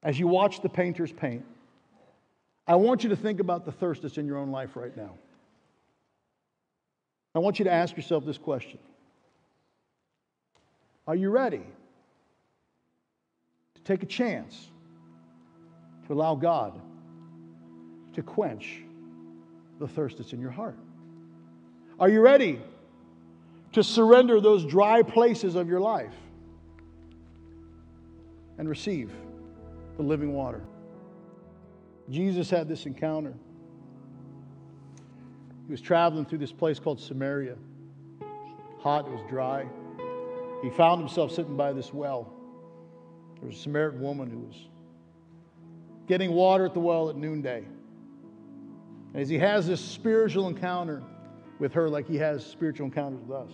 as 0.01 0.17
you 0.17 0.29
watch 0.29 0.63
the 0.63 0.69
painters 0.69 1.11
paint, 1.11 1.45
I 2.67 2.77
want 2.77 3.03
you 3.03 3.11
to 3.11 3.17
think 3.17 3.41
about 3.41 3.65
the 3.65 3.73
thirst 3.73 4.03
that's 4.03 4.19
in 4.19 4.27
your 4.27 4.39
own 4.39 4.51
life 4.51 4.77
right 4.77 4.97
now. 4.97 5.15
I 7.35 7.39
want 7.39 7.59
you 7.59 7.65
to 7.65 7.73
ask 7.73 7.97
yourself 7.97 8.25
this 8.25 8.39
question 8.39 8.79
are 11.07 11.17
you 11.17 11.31
ready 11.31 11.63
to 13.75 13.83
take 13.83 14.03
a 14.03 14.07
chance 14.07 14.71
to 16.07 16.13
allow 16.13 16.35
God 16.35 16.81
to 18.15 18.23
quench 18.23 18.83
the 19.81 19.89
thirst 19.89 20.19
that's 20.19 20.33
in 20.33 20.41
your 20.41 20.51
heart? 20.51 20.77
Are 21.99 22.09
you 22.09 22.21
ready 22.21 22.61
to 23.73 23.83
surrender 23.83 24.41
those 24.41 24.65
dry 24.65 25.03
places 25.03 25.57
of 25.57 25.69
your 25.69 25.81
life 25.81 26.15
and 28.59 28.69
receive 28.69 29.11
the 29.97 30.03
living 30.03 30.33
water? 30.33 30.61
Jesus 32.11 32.51
had 32.51 32.69
this 32.69 32.87
encounter. 32.87 33.35
He 35.67 35.71
was 35.71 35.81
traveling 35.81 36.25
through 36.27 36.39
this 36.39 36.53
place 36.53 36.79
called 36.79 37.01
Samaria. 37.01 37.57
Hot, 38.81 39.07
it 39.07 39.11
was 39.11 39.23
dry 39.29 39.67
he 40.63 40.71
found 40.71 41.01
himself 41.01 41.33
sitting 41.33 41.57
by 41.57 41.73
this 41.73 41.93
well. 41.93 42.33
There 43.41 43.49
was 43.49 43.59
a 43.59 43.61
Samaritan 43.61 44.01
woman 44.01 44.31
who 44.31 44.39
was 44.39 44.69
getting 46.07 46.31
water 46.31 46.65
at 46.65 46.73
the 46.73 46.81
well 46.81 47.11
at 47.11 47.17
noonday. 47.17 47.65
And 49.13 49.21
as 49.21 49.29
he 49.29 49.39
has 49.39 49.67
this 49.67 49.81
spiritual 49.81 50.47
encounter 50.47 51.03
with 51.59 51.73
her, 51.75 51.89
like 51.91 52.07
he 52.07 52.17
has 52.17 52.47
spiritual 52.47 52.87
encounters 52.87 53.21
with 53.27 53.37
us, 53.37 53.51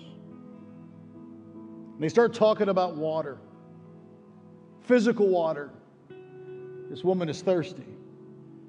and 1.95 2.03
they 2.03 2.11
start 2.11 2.35
talking 2.35 2.69
about 2.69 2.95
water, 2.95 3.39
physical 4.83 5.29
water. 5.29 5.71
This 6.91 7.03
woman 7.03 7.29
is 7.29 7.43
thirsty. 7.43 7.87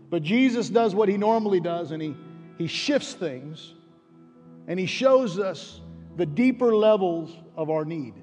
But 0.09 0.23
Jesus 0.23 0.69
does 0.69 0.95
what 0.95 1.09
he 1.09 1.17
normally 1.17 1.59
does, 1.59 1.91
and 1.91 2.01
he, 2.01 2.15
he 2.57 2.67
shifts 2.67 3.13
things, 3.13 3.73
and 4.67 4.79
he 4.79 4.85
shows 4.85 5.39
us 5.39 5.81
the 6.17 6.25
deeper 6.25 6.75
levels 6.75 7.35
of 7.55 7.69
our 7.69 7.85
need. 7.85 8.15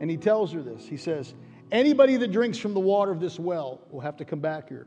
And 0.00 0.10
he 0.10 0.16
tells 0.16 0.52
her 0.52 0.62
this. 0.62 0.86
He 0.86 0.96
says, 0.96 1.34
Anybody 1.72 2.16
that 2.18 2.30
drinks 2.30 2.58
from 2.58 2.74
the 2.74 2.80
water 2.80 3.10
of 3.10 3.20
this 3.20 3.38
well 3.40 3.80
will 3.90 4.00
have 4.00 4.16
to 4.18 4.24
come 4.24 4.38
back 4.38 4.68
here 4.68 4.86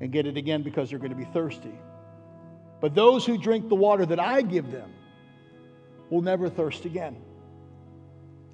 and 0.00 0.10
get 0.10 0.26
it 0.26 0.36
again 0.36 0.62
because 0.62 0.88
they're 0.88 0.98
going 0.98 1.10
to 1.10 1.16
be 1.16 1.26
thirsty. 1.26 1.74
But 2.80 2.94
those 2.94 3.26
who 3.26 3.36
drink 3.36 3.68
the 3.68 3.74
water 3.74 4.06
that 4.06 4.18
I 4.18 4.40
give 4.40 4.70
them 4.70 4.90
will 6.08 6.22
never 6.22 6.48
thirst 6.48 6.86
again. 6.86 7.16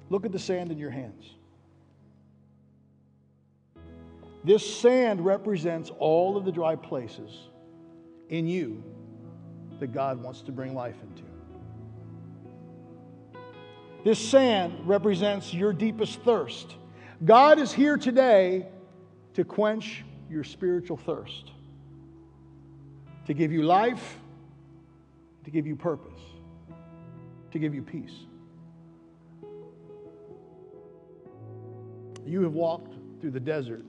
Look 0.09 0.25
at 0.25 0.31
the 0.31 0.39
sand 0.39 0.71
in 0.71 0.77
your 0.77 0.89
hands. 0.89 1.36
This 4.47 4.79
sand 4.79 5.25
represents 5.25 5.91
all 5.99 6.37
of 6.37 6.45
the 6.45 6.53
dry 6.53 6.77
places 6.77 7.49
in 8.29 8.47
you 8.47 8.81
that 9.81 9.87
God 9.87 10.23
wants 10.23 10.39
to 10.43 10.53
bring 10.53 10.73
life 10.73 10.95
into. 11.03 11.23
This 14.05 14.17
sand 14.17 14.87
represents 14.87 15.53
your 15.53 15.73
deepest 15.73 16.21
thirst. 16.21 16.77
God 17.25 17.59
is 17.59 17.73
here 17.73 17.97
today 17.97 18.67
to 19.33 19.43
quench 19.43 20.05
your 20.29 20.45
spiritual 20.45 20.95
thirst, 20.95 21.51
to 23.25 23.33
give 23.33 23.51
you 23.51 23.63
life, 23.63 24.17
to 25.43 25.51
give 25.51 25.67
you 25.67 25.75
purpose, 25.75 26.21
to 27.51 27.59
give 27.59 27.75
you 27.75 27.81
peace. 27.81 28.15
You 32.25 32.43
have 32.43 32.53
walked 32.53 32.93
through 33.19 33.31
the 33.31 33.41
desert 33.41 33.83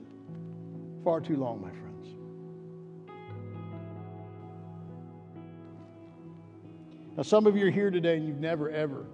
far 1.09 1.19
too 1.19 1.37
long, 1.37 1.59
my 1.59 1.71
friends. 1.71 2.07
Now, 7.17 7.23
some 7.23 7.47
of 7.47 7.57
you 7.57 7.65
are 7.65 7.71
here 7.71 7.89
today 7.89 8.17
and 8.17 8.27
you've 8.27 8.39
never, 8.39 8.69
ever 8.69 9.07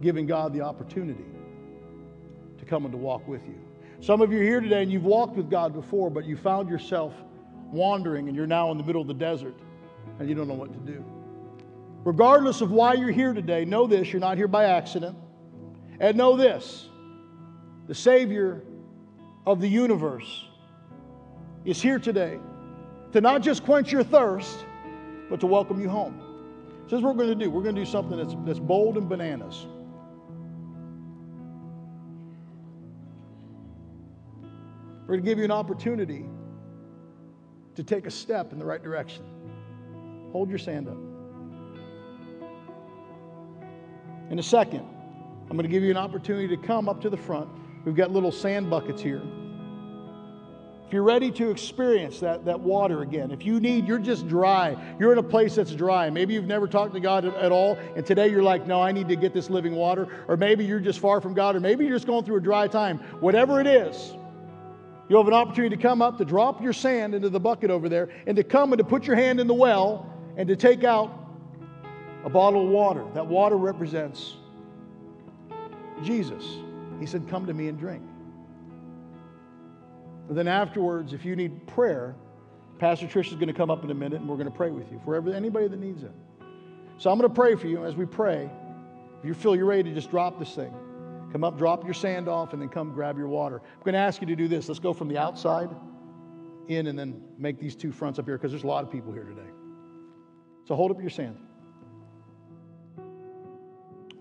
given 0.00 0.26
God 0.26 0.54
the 0.54 0.62
opportunity 0.62 1.26
to 2.56 2.64
come 2.64 2.86
and 2.86 2.92
to 2.92 2.96
walk 2.96 3.28
with 3.28 3.46
you. 3.46 3.60
Some 4.00 4.22
of 4.22 4.32
you 4.32 4.40
are 4.40 4.44
here 4.44 4.62
today 4.62 4.82
and 4.82 4.90
you've 4.90 5.04
walked 5.04 5.36
with 5.36 5.50
God 5.50 5.74
before, 5.74 6.08
but 6.08 6.24
you 6.24 6.38
found 6.38 6.70
yourself 6.70 7.12
wandering 7.70 8.28
and 8.28 8.34
you're 8.34 8.46
now 8.46 8.70
in 8.70 8.78
the 8.78 8.84
middle 8.84 9.02
of 9.02 9.08
the 9.08 9.12
desert 9.12 9.56
and 10.18 10.26
you 10.26 10.34
don't 10.34 10.48
know 10.48 10.54
what 10.54 10.72
to 10.72 10.90
do. 10.90 11.04
Regardless 12.02 12.62
of 12.62 12.70
why 12.70 12.94
you're 12.94 13.10
here 13.10 13.34
today, 13.34 13.66
know 13.66 13.86
this 13.86 14.10
you're 14.10 14.20
not 14.20 14.38
here 14.38 14.48
by 14.48 14.64
accident. 14.64 15.18
And 16.00 16.16
know 16.16 16.34
this 16.34 16.88
the 17.88 17.94
Savior 17.94 18.62
of 19.46 19.60
the 19.60 19.68
universe 19.68 20.46
is 21.64 21.80
here 21.80 21.98
today 21.98 22.38
to 23.12 23.20
not 23.20 23.42
just 23.42 23.64
quench 23.64 23.92
your 23.92 24.04
thirst, 24.04 24.64
but 25.28 25.40
to 25.40 25.46
welcome 25.46 25.80
you 25.80 25.88
home. 25.88 26.20
So, 26.86 26.96
this 26.96 26.98
is 26.98 27.02
what 27.02 27.16
we're 27.16 27.24
going 27.24 27.38
to 27.38 27.44
do. 27.44 27.50
We're 27.50 27.62
going 27.62 27.74
to 27.74 27.84
do 27.84 27.90
something 27.90 28.16
that's, 28.16 28.34
that's 28.44 28.58
bold 28.58 28.96
and 28.96 29.08
bananas. 29.08 29.66
We're 35.02 35.16
going 35.16 35.24
to 35.24 35.30
give 35.30 35.38
you 35.38 35.44
an 35.44 35.50
opportunity 35.50 36.24
to 37.74 37.82
take 37.82 38.06
a 38.06 38.10
step 38.10 38.52
in 38.52 38.58
the 38.58 38.64
right 38.64 38.82
direction. 38.82 39.24
Hold 40.32 40.48
your 40.48 40.58
sand 40.58 40.88
up. 40.88 40.96
In 44.30 44.38
a 44.38 44.42
second, 44.42 44.86
I'm 45.50 45.56
going 45.56 45.64
to 45.64 45.68
give 45.68 45.82
you 45.82 45.90
an 45.90 45.96
opportunity 45.96 46.48
to 46.48 46.56
come 46.56 46.88
up 46.88 47.00
to 47.02 47.10
the 47.10 47.16
front. 47.16 47.50
We've 47.84 47.96
got 47.96 48.10
little 48.10 48.32
sand 48.32 48.70
buckets 48.70 49.02
here. 49.02 49.22
If 50.86 50.92
you're 50.92 51.02
ready 51.02 51.30
to 51.30 51.50
experience 51.50 52.20
that, 52.20 52.44
that 52.44 52.60
water 52.60 53.00
again, 53.00 53.30
if 53.30 53.46
you 53.46 53.60
need, 53.60 53.88
you're 53.88 53.98
just 53.98 54.28
dry, 54.28 54.76
you're 55.00 55.12
in 55.12 55.18
a 55.18 55.22
place 55.22 55.54
that's 55.54 55.74
dry. 55.74 56.10
Maybe 56.10 56.34
you've 56.34 56.44
never 56.44 56.68
talked 56.68 56.92
to 56.92 57.00
God 57.00 57.24
at, 57.24 57.34
at 57.36 57.50
all, 57.50 57.78
and 57.96 58.04
today 58.04 58.28
you're 58.28 58.42
like, 58.42 58.66
no, 58.66 58.82
I 58.82 58.92
need 58.92 59.08
to 59.08 59.16
get 59.16 59.32
this 59.32 59.48
living 59.48 59.74
water. 59.74 60.06
Or 60.28 60.36
maybe 60.36 60.66
you're 60.66 60.80
just 60.80 60.98
far 60.98 61.22
from 61.22 61.32
God, 61.32 61.56
or 61.56 61.60
maybe 61.60 61.86
you're 61.86 61.96
just 61.96 62.06
going 62.06 62.26
through 62.26 62.36
a 62.36 62.42
dry 62.42 62.68
time. 62.68 62.98
Whatever 63.20 63.58
it 63.58 63.66
is, 63.66 64.12
you 65.08 65.16
have 65.16 65.26
an 65.26 65.32
opportunity 65.32 65.74
to 65.74 65.82
come 65.82 66.02
up, 66.02 66.18
to 66.18 66.26
drop 66.26 66.62
your 66.62 66.74
sand 66.74 67.14
into 67.14 67.30
the 67.30 67.40
bucket 67.40 67.70
over 67.70 67.88
there, 67.88 68.10
and 68.26 68.36
to 68.36 68.44
come 68.44 68.72
and 68.72 68.78
to 68.78 68.84
put 68.84 69.06
your 69.06 69.16
hand 69.16 69.40
in 69.40 69.46
the 69.46 69.54
well 69.54 70.12
and 70.36 70.46
to 70.46 70.56
take 70.56 70.84
out 70.84 71.10
a 72.24 72.28
bottle 72.28 72.66
of 72.66 72.70
water. 72.70 73.04
That 73.14 73.26
water 73.26 73.56
represents 73.56 74.34
Jesus. 76.02 76.44
He 77.02 77.06
said, 77.06 77.28
Come 77.28 77.46
to 77.46 77.52
me 77.52 77.66
and 77.66 77.76
drink. 77.76 78.04
And 80.28 80.38
then 80.38 80.46
afterwards, 80.46 81.12
if 81.12 81.24
you 81.24 81.34
need 81.34 81.66
prayer, 81.66 82.14
Pastor 82.78 83.08
Trish 83.08 83.26
is 83.26 83.34
going 83.34 83.48
to 83.48 83.52
come 83.52 83.72
up 83.72 83.82
in 83.82 83.90
a 83.90 83.94
minute 83.94 84.20
and 84.20 84.28
we're 84.30 84.36
going 84.36 84.48
to 84.48 84.56
pray 84.56 84.70
with 84.70 84.90
you 84.92 85.00
for 85.04 85.16
anybody 85.16 85.66
that 85.66 85.80
needs 85.80 86.04
it. 86.04 86.12
So 86.98 87.10
I'm 87.10 87.18
going 87.18 87.28
to 87.28 87.34
pray 87.34 87.56
for 87.56 87.66
you. 87.66 87.84
As 87.84 87.96
we 87.96 88.06
pray, 88.06 88.48
if 89.18 89.24
you 89.24 89.34
feel 89.34 89.56
you're 89.56 89.66
ready 89.66 89.82
to 89.82 89.92
just 89.92 90.12
drop 90.12 90.38
this 90.38 90.54
thing, 90.54 90.72
come 91.32 91.42
up, 91.42 91.58
drop 91.58 91.82
your 91.82 91.92
sand 91.92 92.28
off, 92.28 92.52
and 92.52 92.62
then 92.62 92.68
come 92.68 92.94
grab 92.94 93.18
your 93.18 93.26
water. 93.26 93.56
I'm 93.56 93.82
going 93.82 93.94
to 93.94 93.98
ask 93.98 94.20
you 94.20 94.28
to 94.28 94.36
do 94.36 94.46
this. 94.46 94.68
Let's 94.68 94.78
go 94.78 94.92
from 94.92 95.08
the 95.08 95.18
outside 95.18 95.70
in 96.68 96.86
and 96.86 96.96
then 96.96 97.20
make 97.36 97.58
these 97.58 97.74
two 97.74 97.90
fronts 97.90 98.20
up 98.20 98.26
here 98.26 98.38
because 98.38 98.52
there's 98.52 98.62
a 98.62 98.68
lot 98.68 98.84
of 98.84 98.92
people 98.92 99.12
here 99.12 99.24
today. 99.24 99.50
So 100.68 100.76
hold 100.76 100.92
up 100.92 101.00
your 101.00 101.10
sand. 101.10 101.36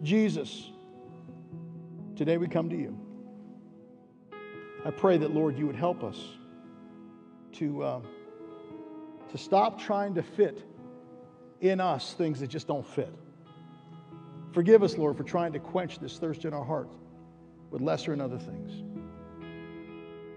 Jesus, 0.02 0.72
today 2.22 2.38
we 2.38 2.48
come 2.48 2.70
to 2.70 2.76
you. 2.76 2.96
I 4.86 4.92
pray 4.92 5.18
that, 5.18 5.34
Lord, 5.34 5.58
you 5.58 5.66
would 5.66 5.76
help 5.76 6.04
us 6.04 6.24
to, 7.54 7.82
uh, 7.82 8.02
to 9.32 9.38
stop 9.40 9.82
trying 9.82 10.14
to 10.14 10.22
fit 10.22 10.64
in 11.62 11.82
us 11.82 12.14
things 12.14 12.40
that 12.42 12.48
just 12.48 12.68
don't 12.68 12.86
fit. 12.86 13.12
Forgive 14.54 14.84
us, 14.84 15.00
Lord, 15.00 15.18
for 15.18 15.24
trying 15.24 15.54
to 15.54 15.60
quench 15.60 15.98
this 15.98 16.20
thirst 16.20 16.46
in 16.46 16.54
our 16.54 16.64
hearts 16.64 16.94
with 17.72 17.82
lesser 17.82 18.14
and 18.14 18.22
other 18.22 18.38
things. 18.38 18.84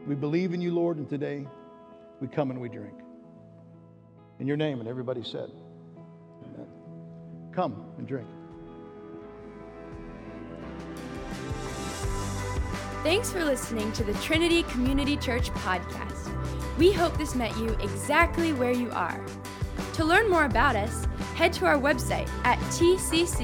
We 0.06 0.14
believe 0.14 0.54
in 0.54 0.62
you, 0.62 0.72
Lord, 0.72 0.96
and 0.96 1.06
today 1.06 1.46
we 2.18 2.28
come 2.28 2.50
and 2.50 2.62
we 2.62 2.70
drink. 2.70 2.96
In 4.40 4.46
your 4.46 4.56
name, 4.56 4.80
and 4.80 4.88
everybody 4.88 5.22
said, 5.22 5.50
Amen. 6.46 6.66
Come 7.52 7.92
and 7.98 8.08
drink. 8.08 8.28
Thanks 13.04 13.30
for 13.30 13.44
listening 13.44 13.92
to 13.92 14.02
the 14.02 14.14
Trinity 14.14 14.62
Community 14.62 15.18
Church 15.18 15.50
podcast. 15.50 16.32
We 16.78 16.90
hope 16.90 17.18
this 17.18 17.34
met 17.34 17.54
you 17.58 17.68
exactly 17.82 18.54
where 18.54 18.72
you 18.72 18.90
are. 18.92 19.22
To 19.92 20.04
learn 20.06 20.30
more 20.30 20.46
about 20.46 20.74
us, 20.74 21.04
head 21.34 21.52
to 21.52 21.66
our 21.66 21.76
website 21.76 22.30
at 22.44 22.58
tccde.com 22.70 23.36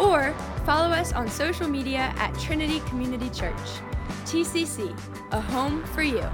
or 0.00 0.34
follow 0.64 0.88
us 0.92 1.12
on 1.12 1.28
social 1.28 1.68
media 1.68 2.12
at 2.16 2.36
Trinity 2.36 2.80
Community 2.80 3.30
Church. 3.30 3.54
TCC, 4.24 4.98
a 5.30 5.40
home 5.40 5.84
for 5.84 6.02
you. 6.02 6.28